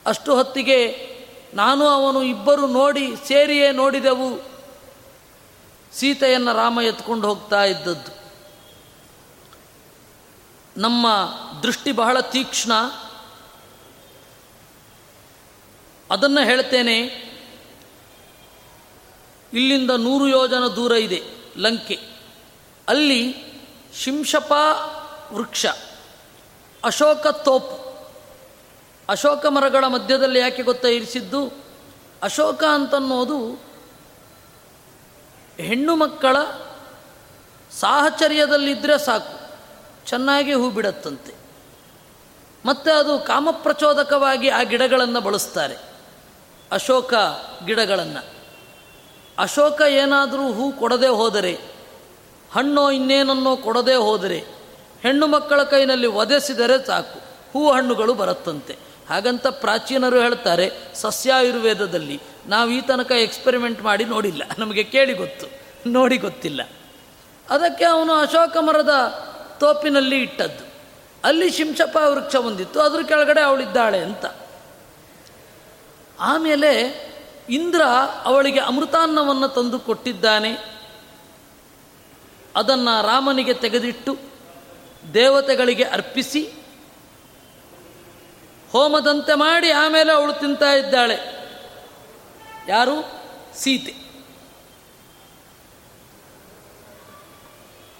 [0.05, 1.11] ಅಷ್ಟು ಹೊತ್ತಿಗೆ
[1.53, 4.39] ನಾನು ಅವನು ಇಬ್ಬರು ನೋಡಿ ಸೇರಿಯೇ ನೋಡಿದೆವು.
[5.93, 8.20] ಸೀತೆಯನ್ನು ರಾಮ ಎತ್ಕೊಂಡು ಹೋಗ್ತಾ ಇದ್ದದ್ದು.
[10.77, 11.07] ನಮ್ಮ
[11.63, 12.73] ದೃಷ್ಟಿ ಬಹಳ ತೀಕ್ಷ್ಣ.
[16.09, 16.97] ಅದನ್ನು ಹೇಳ್ತೇನೆ,
[19.53, 21.21] ಇಲ್ಲಿಂದ ನೂರು ಯೋಜನ ದೂರ ಇದೆ,
[21.57, 21.99] ಲಂಕೆ.
[22.87, 23.35] ಅಲ್ಲಿ
[23.93, 24.53] ಶಿಂಶಪ
[25.33, 25.65] ವೃಕ್ಷ,
[26.83, 27.81] ಅಶೋಕ ತೋಪು.
[29.09, 31.51] ಅಶೋಕ ಮರಗಳ ಮಧ್ಯದಲ್ಲಿ ಯಾಕೆ ಗೊತ್ತಾ ಇರಿಸಿದ್ದು?
[32.21, 33.61] ಅಶೋಕ ಅಂತನ್ನೋದು
[35.57, 36.37] ಹೆಣ್ಣು ಮಕ್ಕಳ
[37.71, 39.40] ಸಾಹಚರ್ಯದಲ್ಲಿದ್ದರೆ ಸಾಕು.
[40.11, 41.33] ಚೆನ್ನಾಗಿ ಹೂ ಬಿಡತ್ತಂತೆ.
[42.65, 45.75] ಮತ್ತು ಅದು ಕಾಮಪ್ರಚೋದಕವಾಗಿ ಆ ಗಿಡಗಳನ್ನು ಬಳಸ್ತಾರೆ.
[46.71, 47.13] ಅಶೋಕ
[47.65, 48.25] ಗಿಡಗಳನ್ನು.
[49.37, 51.59] ಅಶೋಕ ಏನಾದರೂ ಹೂ ಕೊಡದೆ ಹೋದರೆ,
[52.51, 54.37] ಹಣ್ಣೋ ಇನ್ನೇನನ್ನೋ ಕೊಡದೆ ಹೋದರೆ,
[55.01, 57.19] ಹೆಣ್ಣು ಮಕ್ಕಳ ಕೈನಲ್ಲಿ ಒದೆಸಿದರೆ ಸಾಕು,
[57.53, 58.77] ಹೂ ಹಣ್ಣುಗಳು ಬರುತ್ತಂತೆ.
[59.09, 64.43] ಹಾಗಂತ ಪ್ರಾಚೀನರು ಹೇಳ್ತಾರೆ, ಸಸ್ಯಾಯುರ್ವೇದದಲ್ಲಿ ನಾವು ಈ ತನಕ ಎಕ್ಸ್ಪೆರಿಮೆಂಟ್ ಮಾಡಿ ನೋಡಿಲ್ಲ.
[64.57, 65.47] ನಮಗೆ ಕೇಳಿ ಗೊತ್ತು,
[65.89, 66.61] ನೋಡಿ ಗೊತ್ತಿಲ್ಲ.
[67.49, 68.91] ಅದಕ್ಕೆ ಅವನು ಅಶೋಕ ಮರದ
[69.61, 70.63] ತೋಪಿನಲ್ಲಿ ಇಟ್ಟದ್ದು.
[71.23, 74.25] ಅಲ್ಲಿ ಶಿಂಶಪ್ಪ ವೃಕ್ಷ ಹೊಂದಿತ್ತು, ಅದ್ರ ಕೆಳಗಡೆ ಅವಳಿದ್ದಾಳೆ ಅಂತ.
[76.19, 76.71] ಆಮೇಲೆ
[77.49, 77.81] ಇಂದ್ರ
[78.23, 80.51] ಅವಳಿಗೆ ಅಮೃತಾನ್ನವನ್ನು ತಂದು ಕೊಟ್ಟಿದ್ದಾನೆ.
[82.55, 84.17] ಅದನ್ನು ರಾಮನಿಗೆ ತೆಗೆದಿಟ್ಟು
[85.13, 86.53] ದೇವತೆಗಳಿಗೆ ಅರ್ಪಿಸಿ,
[88.71, 91.17] ಹೋಮದಂತೆ ಮಾಡಿ ಆಮೇಲೆ ಅವಳು ತಿಂತಾ ಇದ್ದಾಳೆ.
[92.67, 93.11] ಯಾರು?
[93.55, 94.00] ಸೀತೆ.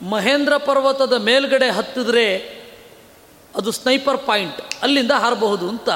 [0.02, 2.62] ಮಹೇಂದ್ರ ಪರ್ವತದ ಮೇಲ್ಗಡೆ ಹತ್ತಿದ್ರೆ
[3.56, 5.89] ಅದು ಸ್ನೈಪರ್ ಪಾಯಿಂಟ್, ಅಲ್ಲಿಂದ ಹಾರಬಹುದು ಅಂತ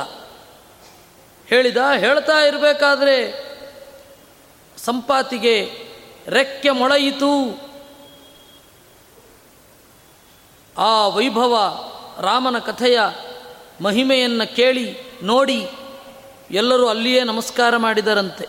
[1.48, 1.78] ಹೇಳಿದ.
[1.98, 3.46] ಹೇಳ್ತಾ ಇರಬೇಕಾದ್ರೆ
[4.78, 5.86] ಸಂಪಾತಿಗೆ
[6.28, 7.32] ರೆಕ್ಕೆ ಮೊಳೆಯಿತು.
[10.78, 11.54] ಆ ವೈಭವ
[12.22, 13.00] ರಾಮನ ಕಥೆಯ
[13.82, 15.70] ಮಹಿಮೆಯನ್ನು ಕೇಳಿ, ನೋಡಿ,
[16.52, 18.48] ಎಲ್ಲರೂ ಅಲ್ಲಿಯೇ ನಮಸ್ಕಾರ ಮಾಡಿದರಂತೆ.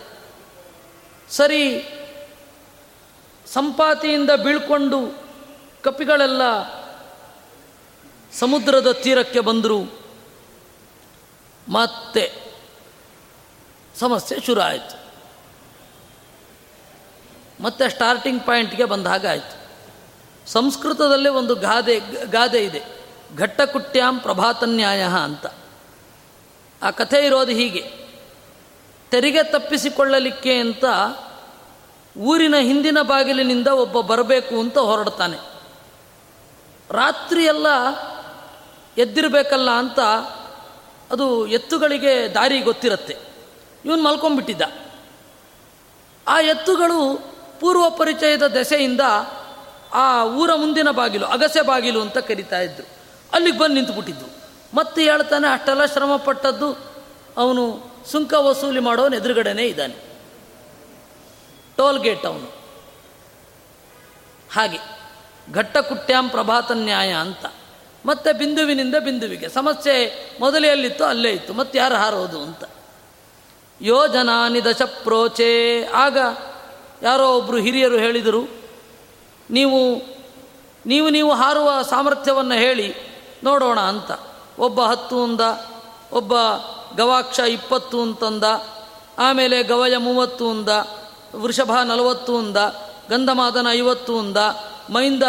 [1.29, 1.63] ಸರಿ,
[3.53, 5.26] ಸಂಪಾತಿಯಿಂದ ಬೀಳ್ಕೊಂಡು
[5.83, 6.41] ಕಪಿಗಳೆಲ್ಲ
[8.33, 9.99] ಸಮುದ್ರದ ತೀರಕ್ಕೆ ಬಂದರು.
[11.69, 12.53] ಮತ್ತೆ
[13.99, 15.07] ಸಮಸ್ಯೆ ಶುರು ಆಯಿತು.
[17.63, 19.67] ಮತ್ತೆ ಸ್ಟಾರ್ಟಿಂಗ್ ಪಾಯಿಂಟ್ಗೆ ಬಂದ ಹಾಗಾಯಿತು
[20.51, 22.81] ಸಂಸ್ಕೃತದಲ್ಲೇ ಒಂದು ಗಾದೆ ಗಾದೆ ಇದೆ.
[23.37, 25.45] ಘಟ್ಟಕುಟ್ಯಾಂ ಪ್ರಭಾತನ್ಯಾಯ ಅಂತ.
[26.83, 28.07] ಆ ಕಥೆ ಇರೋದು ಹೀಗೆ.
[29.11, 30.85] ತೆರಿಗೆ ತಪ್ಪಿಸಿಕೊಳ್ಳಲಿಕ್ಕೆ ಅಂತ
[32.17, 35.56] ಊರಿನ ಹಿಂದಿನ ಬಾಗಿಲಿನಿಂದ ಒಬ್ಬ ಬರಬೇಕು ಅಂತ ಹೊರಡ್ತಾನೆ.
[36.89, 37.67] ರಾತ್ರಿಯೆಲ್ಲ
[38.97, 39.99] ಎದ್ದಿರಬೇಕಲ್ಲ ಅಂತ
[41.11, 43.17] ಅದು ಎತ್ತುಗಳಿಗೆ ದಾರಿ ಗೊತ್ತಿರುತ್ತೆ.
[43.85, 44.61] ಇವನು ಮಲ್ಕೊಂಡ್ಬಿಟ್ಟಿದ್ದ.
[46.27, 47.19] ಆ ಎತ್ತುಗಳು
[47.59, 49.01] ಪೂರ್ವ ಪರಿಚಯದ ದೆಸೆಯಿಂದ
[49.93, 52.87] ಆ ಊರ ಮುಂದಿನ ಬಾಗಿಲು ಅಗಸೆ ಬಾಗಿಲು ಅಂತ ಕರಿತಾ ಇದ್ದರು
[53.33, 54.25] ಅಲ್ಲಿಗೆ ಬಂದು ನಿಂತುಬಿಟ್ಟಿದ್ದು
[54.73, 56.73] ಮತ್ತೆ ಹೇಳ್ತಾನೆ, ಅಷ್ಟೆಲ್ಲ ಶ್ರಮ ಪಟ್ಟದ್ದು
[57.37, 59.95] ಅವನು ಸುಂಕ ವಸೂಲಿ ಮಾಡೋನು ಎದುರುಗಡೆನೇ ಇದ್ದಾನೆ.
[61.77, 62.57] ಟೋಲ್ ಗೇಟ್ ಅವನು.
[64.53, 64.96] ಹಾಗೆ.
[65.53, 67.45] ಘಟ್ಟಕುಟ್ಯಾಂ ಪ್ರಭಾತ ನ್ಯಾಯ ಅಂತ.
[68.05, 69.49] ಮತ್ತೆ ಬಿಂದುವಿನಿಂದ ಬಿಂದುವಿಗೆ.
[69.49, 71.53] ಸಮಸ್ಯೆ ಮೊದಲೇ ಅಲ್ಲಿತ್ತು ಅಲ್ಲೇ ಇತ್ತು.
[71.53, 72.63] ಮತ್ತೆ ಯಾರು ಹಾರೋದು ಅಂತ.
[73.81, 75.85] ಯೋಜನಾನಿ ದಶ ಪ್ರೋಚೆ.
[75.85, 76.17] ಆಗ
[77.01, 78.47] ಯಾರೋ ಒಬ್ಬರು ಹಿರಿಯರು ಹೇಳಿದರು,
[79.49, 79.95] ನೀವು
[80.85, 82.93] ನೀವು ನೀವು ಹಾರುವ ಸಾಮರ್ಥ್ಯವನ್ನು ಹೇಳಿ,
[83.43, 84.11] ನೋಡೋಣ ಅಂತ.
[84.59, 85.41] ಒಬ್ಬ ಹತ್ತು ಅಂದ,
[86.13, 86.33] ಒಬ್ಬ
[86.97, 88.43] ಗವಾಕ್ಷ ಇಪ್ಪತ್ತು ಅಂತಂದ,
[89.17, 90.69] ಆಮೇಲೆ ಗವಯ ಮೂವತ್ತು ಅಂದ,
[91.35, 92.57] ವೃಷಭ ನಲವತ್ತು ಅಂದ,
[93.09, 94.37] ಗಂಧಮಾದನ ಐವತ್ತು ಅಂದ
[94.89, 95.23] ಮೈಂದ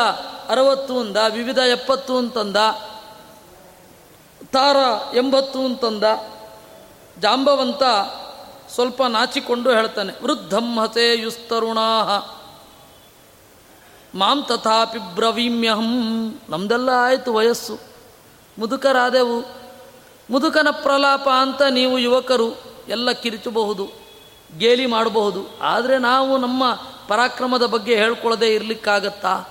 [0.48, 2.56] ಅರವತ್ತು ಅಂದ, ವಿವಿಧ ಎಪ್ಪತ್ತು ಅಂತಂದ,
[4.52, 4.76] ತಾರ
[5.16, 6.04] ಎಂಬತ್ತು ಅಂತಂದ,
[7.20, 7.82] ಜಾಂಬವಂತ
[8.74, 11.88] ಸ್ವಲ್ಪ ನಾಚಿಕೊಂಡು ಹೇಳ್ತಾನೆ, ವೃದ್ಧಂ ಹಸೆ ಯುಸ್ತರುಣಾ
[14.14, 16.40] ಮಾಂ ತಥಾಪಿ ಬ್ರವೀಮ್ಯಹಂ.
[16.48, 17.78] ನಮ್ದೆಲ್ಲ ಆಯಿತು ವಯಸ್ಸು,
[18.58, 19.38] ಮುದುಕರಾದೆವು.
[20.30, 22.48] ಮುದುಕನ ಪ್ರಲಾಪ ಅಂತ ನೀವು ಯುವಕರು
[22.88, 23.88] ಎಲ್ಲ ಕಿರಿಚಬಹುದು,
[24.58, 25.42] ಗೇಲಿ ಮಾಡಬಹುದು.
[25.62, 26.64] ಆದರೆ ನಾವು ನಮ್ಮ
[27.08, 29.44] ಪರಾಕ್ರಮದ ಬಗ್ಗೆ ಹೇಳ್ಕೊಳ್ಳದೆ ಇರಲಿಕ್ಕಾಗತ್ತಾ?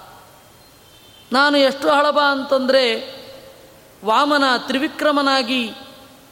[1.31, 3.17] ನಾನು ಎಷ್ಟು ಹಳಬ ಅಂತಂದರೆ
[4.05, 5.71] ವಾಮನ ತ್ರಿವಿಕ್ರಮನಾಗಿ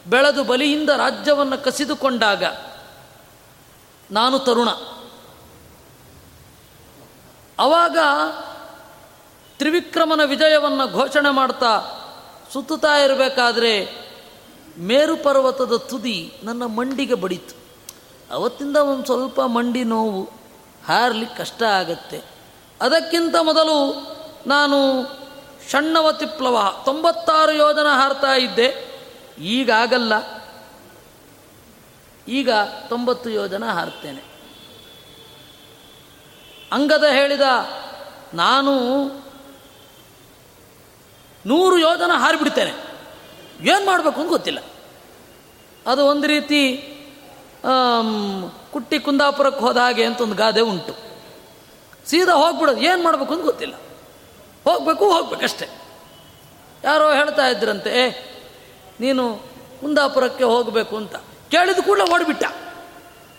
[0.06, 2.44] ಬೆಳೆದು ಬಲಿಯಿಂದ ರಾಜ್ಯವನ್ನು ಕಸಿದುಕೊಂಡಾಗ
[4.10, 4.68] ನಾನು ತರುಣ.
[7.58, 7.98] ಅವಾಗ
[9.58, 11.80] ತ್ರಿವಿಕ್ರಮನ ವಿಜಯವನ್ನು ಘೋಷಣೆ ಮಾಡ್ತಾ
[12.52, 14.06] ಸುತ್ತುತ್ತಾ ಇರಬೇಕಾದ್ರೆ
[14.78, 17.54] ಮೇರು ಪರ್ವತದ ತುದಿ ನನ್ನ ಮಂಡಿಗೆ ಬಡಿತು.
[18.34, 20.35] ಅವತ್ತಿಂದ ಒಂದು ಸ್ವಲ್ಪ ಮಂಡಿ ನೋವು.
[20.88, 22.22] ಹಾರಲಿಕ್ಕೆ ಕಷ್ಟ ಆಗತ್ತೆ.
[22.80, 23.92] ಅದಕ್ಕಿಂತ ಮೊದಲು
[24.46, 25.02] ನಾನು
[25.70, 28.86] ಷಣ್ಣವ ತಿಪ್ಲವ ತೊಂಬತ್ತಾರು ಯೋಜನ ಹಾರ್ತಾ ಇದ್ದೆ.
[29.38, 30.12] ಈಗಾಗಲ್ಲ.
[32.28, 32.50] ಈಗ
[32.88, 34.22] ತೊಂಬತ್ತು ಯೋಜನ ಹಾರ್ತೇನೆ.
[36.72, 37.40] ಅಂಗದ ಹೇಳಿದ
[38.34, 39.04] ನಾನು
[41.46, 42.72] ನೂರು ಯೋಜನ ಹಾರಿಬಿಡ್ತೇನೆ.
[43.70, 44.58] ಏನು ಮಾಡಬೇಕು ಅಂತ ಗೊತ್ತಿಲ್ಲ.
[45.86, 46.92] ಅದು ಒಂದು ರೀತಿ
[48.72, 50.96] ಕುಟ್ಟಿ ಕುಂದಾಪುರಕ್ಕೆ ಹೋದ ಹಾಗೆ ಅಂತ ಒಂದು ಗಾದೆ ಉಂಟು.
[52.06, 52.80] ಸೀದಾ ಹೋಗ್ಬಿಡೋದು.
[52.80, 53.74] ಏನು ಮಾಡಬೇಕು ಅಂತ ಗೊತ್ತಿಲ್ಲ.
[54.64, 55.68] ಹೋಗಬೇಕು, ಹೋಗ್ಬೇಕಷ್ಟೆ.
[56.84, 58.10] ಯಾರೋ ಹೇಳ್ತಾ ಇದ್ರಂತೆ, ಏ,
[59.00, 59.36] ನೀನು
[59.80, 61.16] ಕುಂದಾಪುರಕ್ಕೆ ಹೋಗಬೇಕು ಅಂತ.
[61.50, 62.44] ಕೇಳಿದ ಕೂಡಲೇ ಓಡಿಬಿಟ್ಟ.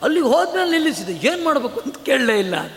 [0.03, 1.27] ಅಲ್ಲಿಗೆ ಹೋದ್ಮೇಲೆ ನಿಲ್ಲಿಸಿದೆ.
[1.27, 2.73] ಏನು ಮಾಡಬೇಕು ಅಂತ ಕೇಳಲೇ ಇಲ್ಲ ಅಂತ.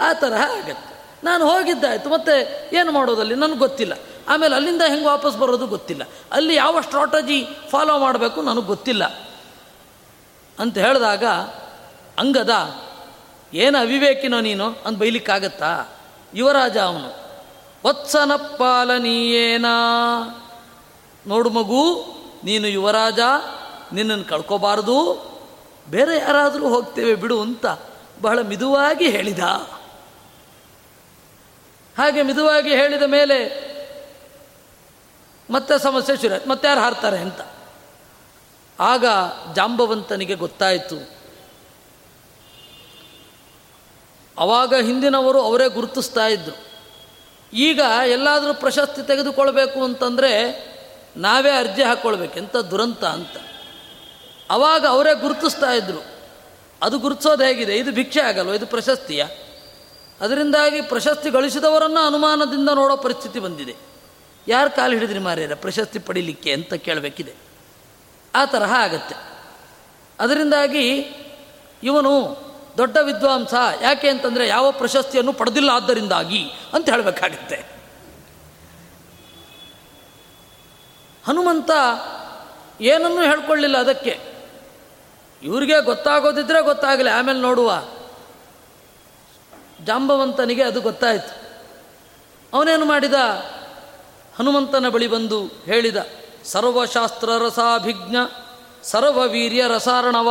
[0.00, 0.96] ಆ ಥರ ಆಗತ್ತೆ.
[1.24, 2.08] ನಾನು ಹೋಗಿದ್ದಾಯ್ತು.
[2.08, 3.92] ಮತ್ತೆ ಏನು ಮಾಡೋದಲ್ಲಿ ನನಗೆ ಗೊತ್ತಿಲ್ಲ.
[4.28, 6.02] ಆಮೇಲೆ ಅಲ್ಲಿಂದ ಹೆಂಗೆ ವಾಪಸ್ ಬರೋದು ಗೊತ್ತಿಲ್ಲ.
[6.32, 9.25] ಅಲ್ಲಿ ಯಾವ ಸ್ಟ್ರಾಟಜಿ ಫಾಲೋ ಮಾಡಬೇಕು ನನಗೆ ಗೊತ್ತಿಲ್ಲ.
[10.58, 11.24] ಅಂತ ಹೇಳಿದಾಗ,
[12.18, 12.50] ಅಂಗದ,
[13.54, 15.98] ಏನು ಅವಿವೇಕಿನೋ ನೀನು ಅಂತ ಬೈಲಿಕ್ಕಾಗತ್ತಾ?
[16.34, 17.26] ಯುವರಾಜ ಅವನು
[17.86, 19.66] ವತ್ಸನ ಪಾಲನೀಯೇನ
[21.26, 22.04] ನೋಡು ಮಗು,
[22.44, 23.18] ನೀನು ಯುವರಾಜ,
[23.92, 24.96] ನಿನ್ನನ್ನು ಕಳ್ಕೋಬಾರದು,
[25.90, 27.66] ಬೇರೆ ಯಾರಾದರೂ ಹೋಗ್ತೇವೆ ಬಿಡು ಅಂತ
[28.22, 29.38] ಬಹಳ ಮಿದುವಾಗಿ ಹೇಳಿದ.
[31.98, 33.66] ಹಾಗೆ ಮಿದುವಾಗಿ ಹೇಳಿದ ಮೇಲೆ
[35.50, 37.40] ಮತ್ತೆ ಸಮಸ್ಯೆ ಶುರು ಮತ್ತೆ ಯಾರು ಹಾರ್ತಾರೆ ಅಂತ?
[38.80, 39.04] ಆಗ
[39.54, 41.16] ಜಾಂಬವಂತನಿಗೆ ಗೊತ್ತಾಯಿತು.
[44.38, 46.66] ಅವಾಗ ಹಿಂದಿನವರು ಅವರೇ ಗುರುತಿಸ್ತಾ ಇದ್ದರು
[47.52, 50.66] ಈಗ ಎಲ್ಲಾದರೂ ಪ್ರಶಸ್ತಿ ತೆಗೆದುಕೊಳ್ಬೇಕು ಅಂತಂದರೆ
[51.16, 53.36] ನಾವೇ ಅರ್ಜಿ ಹಾಕ್ಕೊಳ್ಬೇಕು ಎಂಥ ದುರಂತ ಅಂತ.
[54.50, 56.04] ಅವಾಗ ಅವರೇ ಗುರುತಿಸ್ತಾ ಇದ್ದರು
[56.82, 57.76] ಅದು ಗುರುತಿಸೋದು ಹೇಗಿದೆ?
[57.76, 59.24] ಇದು ಭಿಕ್ಷೆ ಆಗಲ್ಲ ಇದು ಪ್ರಶಸ್ತಿಯ?
[60.20, 63.74] ಅದರಿಂದಾಗಿ ಪ್ರಶಸ್ತಿ ಗಳಿಸಿದವರನ್ನು ಅನುಮಾನದಿಂದ ನೋಡೋ ಪರಿಸ್ಥಿತಿ ಬಂದಿದೆ.
[64.48, 67.45] ಯಾರು ಕಾಲು ಹಿಡಿದ್ರಿ ಮಾರ್ಯಾರ ಪ್ರಶಸ್ತಿ ಪಡಿಲಿಕ್ಕೆ ಅಂತ ಕೇಳಬೇಕಿದೆ.
[68.36, 69.14] ಆ ತರಹ ಆಗತ್ತೆ.
[70.20, 71.12] ಅದರಿಂದಾಗಿ
[71.82, 72.36] ಇವನು
[72.78, 77.56] ದೊಡ್ಡ ವಿದ್ವಾಂಸ, ಯಾಕೆ ಅಂತಂದರೆ ಯಾವ ಪ್ರಶಸ್ತಿಯನ್ನು ಪಡೆದಿಲ್ಲ ಆದ್ದರಿಂದಾಗಿ ಅಂತ ಹೇಳಬೇಕಾಗತ್ತೆ.
[81.26, 81.70] ಹನುಮಂತ
[82.80, 84.20] ಏನನ್ನೂ ಹೇಳ್ಕೊಳ್ಳಿಲ್ಲ ಅದಕ್ಕೆ.
[85.42, 87.82] ಇವ್ರಿಗೆ ಗೊತ್ತಾಗೋದಿದ್ರೆ ಗೊತ್ತಾಗಲಿ, ಆಮೇಲೆ ನೋಡುವ.
[89.84, 91.60] ಜಾಂಬವಂತನಿಗೆ ಅದು ಗೊತ್ತಾಯಿತು.
[92.56, 93.14] ಅವನೇನು ಮಾಡಿದ?
[94.38, 95.96] ಹನುಮಂತನ ಬಳಿ ಬಂದು ಹೇಳಿದ.
[96.46, 98.16] ಸರ್ವಶಾಸ್ತ್ರ ರಸಾಭಿಜ್ಞ
[98.82, 100.30] ಸರ್ವವೀರ್ಯ ರಸಾರಣವ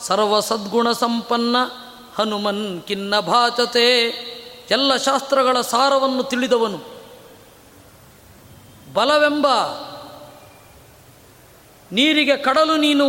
[0.00, 1.56] ಸರ್ವ ಸದ್ಗುಣ ಸಂಪನ್ನ
[2.14, 4.00] ಹನುಮನ್ ಕಿನ್ನ ಭಾಚತೆ,
[4.70, 6.78] ಎಲ್ಲ ಶಾಸ್ತ್ರಗಳ ಸಾರವನ್ನು ತಿಳಿದವನು.
[8.94, 9.46] ಬಲವೆಂಬ
[11.92, 13.06] ನೀರಿಗೆ ಕಡಲು ನೀನು,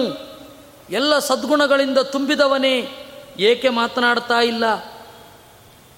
[0.90, 2.90] ಎಲ್ಲ ಸದ್ಗುಣಗಳಿಂದ ತುಂಬಿದವನೇ,
[3.40, 4.84] ಏಕೆ ಮಾತನಾಡ್ತಾ ಇಲ್ಲ?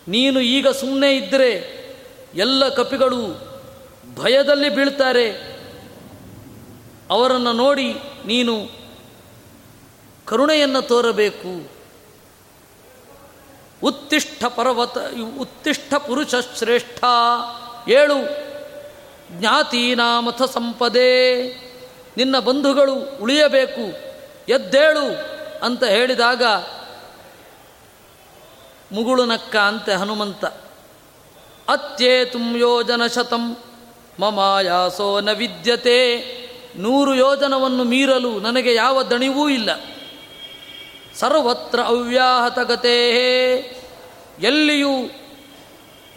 [0.08, 1.78] ನೀನು ಈಗ ಸುಮ್ಮನೆ ಇದ್ದರೆ
[2.36, 3.48] ಎಲ್ಲ ಕಪಿಗಳು
[4.16, 5.57] ಭಯದಲ್ಲಿ ಬೀಳ್ತಾರೆ.
[7.10, 7.93] ಅವರನ್ನು ನೋಡಿ
[8.26, 8.70] ನೀನು
[10.26, 11.72] ಕರುಣೆಯನ್ನು ತೋರಬೇಕು.
[13.84, 14.97] ಉತ್ತಿಷ್ಠ ಪರ್ವತ
[15.38, 17.03] ಉತ್ತಿಷ್ಠ ಪುರುಷ ಶ್ರೇಷ್ಠ.
[17.89, 18.47] ಏಳು,
[19.32, 21.43] ಜ್ಞಾತೀನಾಮಥ ಸಂಪದೆ.
[22.18, 23.82] ನಿನ್ನ ಬಂಧುಗಳು ಉಳಿಯಬೇಕು.
[24.51, 26.43] ಎದ್ದೇಳು ಅಂತ ಹೇಳಿದಾಗ
[28.91, 30.45] ಮುಗುಳುನಕ್ಕ ಅಂತೆ ಹನುಮಂತ.
[31.70, 33.58] ಅತ್ಯೇತುಂ ಯೋಜನ ಶತಂ
[34.20, 36.18] ಮಮಾಯಾಸೋ ನ ವಿದ್ಯತೆ.
[36.76, 39.70] ನೂರು ಯೋಜನವನ್ನು ಮೀರಲು ನನಗೆ ಯಾವ ದಣಿವೂ ಇಲ್ಲ.
[41.15, 43.09] ಸರ್ವತ್ರ ಅವ್ಯಾಹತಗತೇ
[44.39, 45.09] ಎಲ್ಲಿಯೂ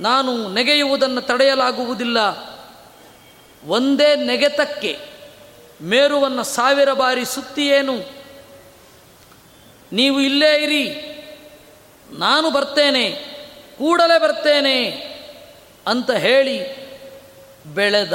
[0.01, 2.19] ನಾನು ನೆಗೆಯುವುದನ್ನು ತಡೆಯಲಾಗುವುದಿಲ್ಲ.
[3.67, 4.99] ಒಂದೇ ನೆಗೆತಕ್ಕೆ
[5.83, 7.99] ಮೇರುವನ್ನು ಸಾವಿರ ಬಾರಿ ಸುತ್ತಿಯೇನು?
[9.93, 11.07] ನೀವು ಇಲ್ಲೇ ಇರಿ.
[12.13, 13.11] ನಾನು ಬರ್ತೇನೆ,
[13.79, 14.91] ಕೂಡಲೇ ಬರ್ತೇನೆ
[15.87, 16.87] ಅಂತ ಹೇಳಿ
[17.75, 18.13] ಬೆಳೆದ.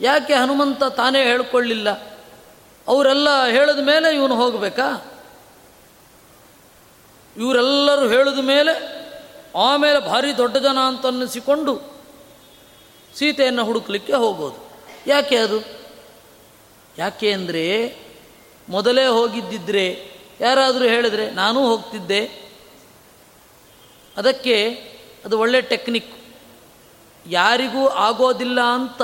[0.00, 1.90] ಯಾಕೆ ಹನುಮಂತ ತಾನೇ ಹೇಳಿಕೊಳ್ಳಿಲ್ಲ?
[2.88, 5.10] ಅವರೆಲ್ಲ ಹೇಳಿದ ಮೇಲೆ ಇವನು ಹೋಗಬೇಕಾ?
[7.36, 9.04] ಇವರೆಲ್ಲರೂ ಹೇಳಿದ ಮೇಲೆ
[9.56, 11.94] ಆಮೇಲೆ ಭಾರಿ ದೊಡ್ಡ ಜನ ಅಂತ ಅನ್ನಿಸಿಕೊಂಡು
[13.14, 14.70] ಸೀತೆಯನ್ನು ಹುಡುಕ್ಲಿಕ್ಕೆ ಹೋಗೋದು.
[15.06, 15.64] ಯಾಕೆ ಅದು?
[16.98, 17.96] ಯಾಕೆ ಅಂದರೆ
[18.68, 22.24] ಮೊದಲೇ ಹೋಗಿದ್ದಿದ್ರೆ ಯಾರಾದರೂ ಹೇಳಿದರೆ ನಾನೂ ಹೋಗ್ತಿದ್ದೆ.
[24.16, 24.74] ಅದಕ್ಕೆ
[25.24, 26.16] ಅದು ಒಳ್ಳೆ ಟೆಕ್ನಿಕ್.
[27.26, 29.02] ಯಾರಿಗೂ ಆಗೋದಿಲ್ಲ ಅಂತ.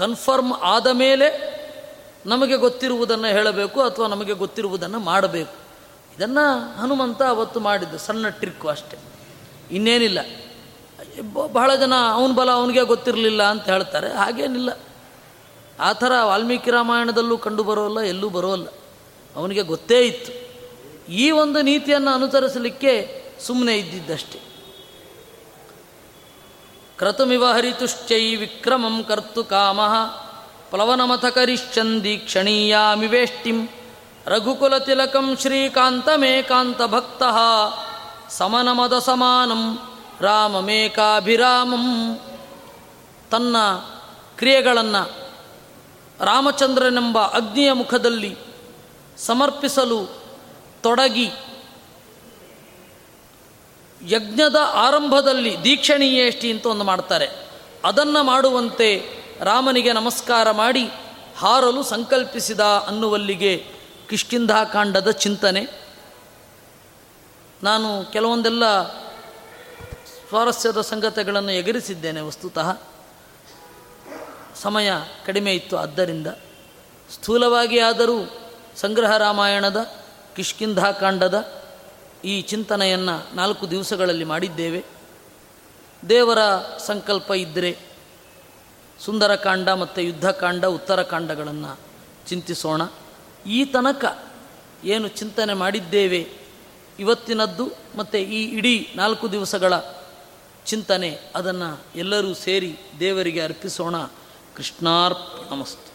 [0.00, 1.60] ಕನ್ಫರ್ಮ್ ಆದ ಮೇಲೆ
[2.26, 5.54] ನಮಗೆ ಗೊತ್ತಿರುವುದನ್ನು ಹೇಳಬೇಕು ಅಥವಾ ನಮಗೆ ಗೊತ್ತಿರುವುದನ್ನು ಮಾಡಬೇಕು.
[6.16, 8.98] ಇದನ್ನು ಹನುಮಂತ ಅವತ್ತು ಮಾಡಿದ್ದು, ಸಣ್ಣ ಟ್ರಿಕ್ಕು ಅಷ್ಟೆ.
[9.70, 10.18] ಇನ್ನೇನಿಲ್ಲ.
[11.52, 14.78] ಬಹಳ ಜನ ಅವನ ಬಲ ಅವನಿಗೆ ಗೊತ್ತಿರಲಿಲ್ಲ ಅಂತ ಹೇಳ್ತಾರೆ, ಹಾಗೇನಿಲ್ಲ.
[15.80, 18.66] ಆ ಥರ ವಾಲ್ಮೀಕಿ ರಾಮಾಯಣದಲ್ಲೂ ಕಂಡು ಬರೋಲ್ಲ, ಎಲ್ಲೂ ಬರೋಲ್ಲ.
[19.36, 20.32] ಅವನಿಗೆ ಗೊತ್ತೇ ಇತ್ತು.
[21.12, 24.49] ಈ ಒಂದು ನೀತಿಯನ್ನು ಅನುಸರಿಸಲಿಕ್ಕೆ ಸುಮ್ಮನೆ ಇದ್ದಿದ್ದಷ್ಟೆ.
[27.00, 29.80] ಕ್ರತುಮಿವ ಹರಿತುಶ್ಚೈ ವಿಕ್ರಮಂ ಕರ್ತು ಕಾಮ
[30.70, 33.58] ಪ್ಲವನಮಥ ಕರಿಶ್ಚಂದಿ ಕ್ಷಣೀಯಾಮಿವೇಷ್ಟಿಂ
[34.26, 37.38] ರಘುಕುಲತಿಲಕಂ ಶ್ರೀಕಾಂತಮೇಕಾಂತಭಕ್ತಃ
[38.30, 39.62] ಸಮನಮದ ಸಮಾನಂ
[40.20, 41.86] ರಾಮಮೇಕಾಭಿರಾಮಂ
[43.30, 43.56] ತನ್ನ
[44.36, 45.02] ಕ್ರಿಯೆಗಳನ್ನು
[46.24, 48.32] ರಾಮಚಂದ್ರನೆಂಬ ಅಗ್ನಿಯ ಮುಖದಲ್ಲಿ
[49.18, 50.00] ಸಮರ್ಪಿಸಲು
[50.82, 51.26] ತೊಡಗಿ
[54.08, 57.28] ಯಜ್ಞದ ಆರಂಭದಲ್ಲಿ ದೀಕ್ಷಣೀಯೇಷ್ಟಿ ಅಂತ ಒಂದು ಮಾಡ್ತಾರೆ.
[57.84, 59.02] ಅದನ್ನು ಮಾಡುವಂತೆ
[59.40, 60.90] ರಾಮನಿಗೆ ನಮಸ್ಕಾರ ಮಾಡಿ
[61.36, 63.64] ಹಾರಲು ಸಂಕಲ್ಪಿಸಿದ ಅನ್ನುವಲ್ಲಿಗೆ
[64.08, 65.66] ಕಿಷ್ಕಿಂಧಾಕಾಂಡದ ಚಿಂತನೆ.
[67.62, 68.82] ನಾನು ಕೆಲವೊಂದೆಲ್ಲ
[70.28, 72.78] ಸ್ವಾರಸ್ಯದ ಸಂಗತಿಗಳನ್ನು ಎಗರಿಸಿದ್ದೇನೆ ವಸ್ತುತಃ.
[74.62, 74.90] ಸಮಯ
[75.26, 76.26] ಕಡಿಮೆ ಇತ್ತು ಆದ್ದರಿಂದ.
[77.12, 78.30] ಸ್ಥೂಲವಾಗಿ ಆದರೂ
[78.76, 79.86] ಸಂಗ್ರಹ ರಾಮಾಯಣದ,
[80.36, 81.60] ಕಿಷ್ಕಿಂಧಾಕಾಂಡದ
[82.24, 84.84] ಈ ಚಿಂತನೆಯನ್ನು ನಾಲ್ಕು ದಿವಸಗಳಲ್ಲಿ ಮಾಡಿದ್ದೇವೆ.
[86.08, 86.38] ದೇವರ
[86.78, 87.78] ಸಂಕಲ್ಪ ಇದ್ದರೆ
[88.98, 91.78] ಸುಂದರಕಾಂಡ ಮತ್ತು ಯುದ್ಧಕಾಂಡ, ಉತ್ತರಕಾಂಡಗಳನ್ನು
[92.26, 92.82] ಚಿಂತಿಸೋಣ.
[93.46, 94.18] ಈ ತನಕ
[94.84, 96.32] ಏನು ಚಿಂತನೆ ಮಾಡಿದ್ದೇವೆ,
[96.98, 99.78] ಇವತ್ತಿನದ್ದು ಮತ್ತು ಈ ಇಡೀ ನಾಲ್ಕು ದಿವಸಗಳ
[100.66, 103.96] ಚಿಂತನೆ, ಅದನ್ನು ಎಲ್ಲರೂ ಸೇರಿ ದೇವರಿಗೆ ಅರ್ಪಿಸೋಣ.
[104.56, 105.89] ಕೃಷ್ಣಾರ್ಪಣಮಸ್ತು.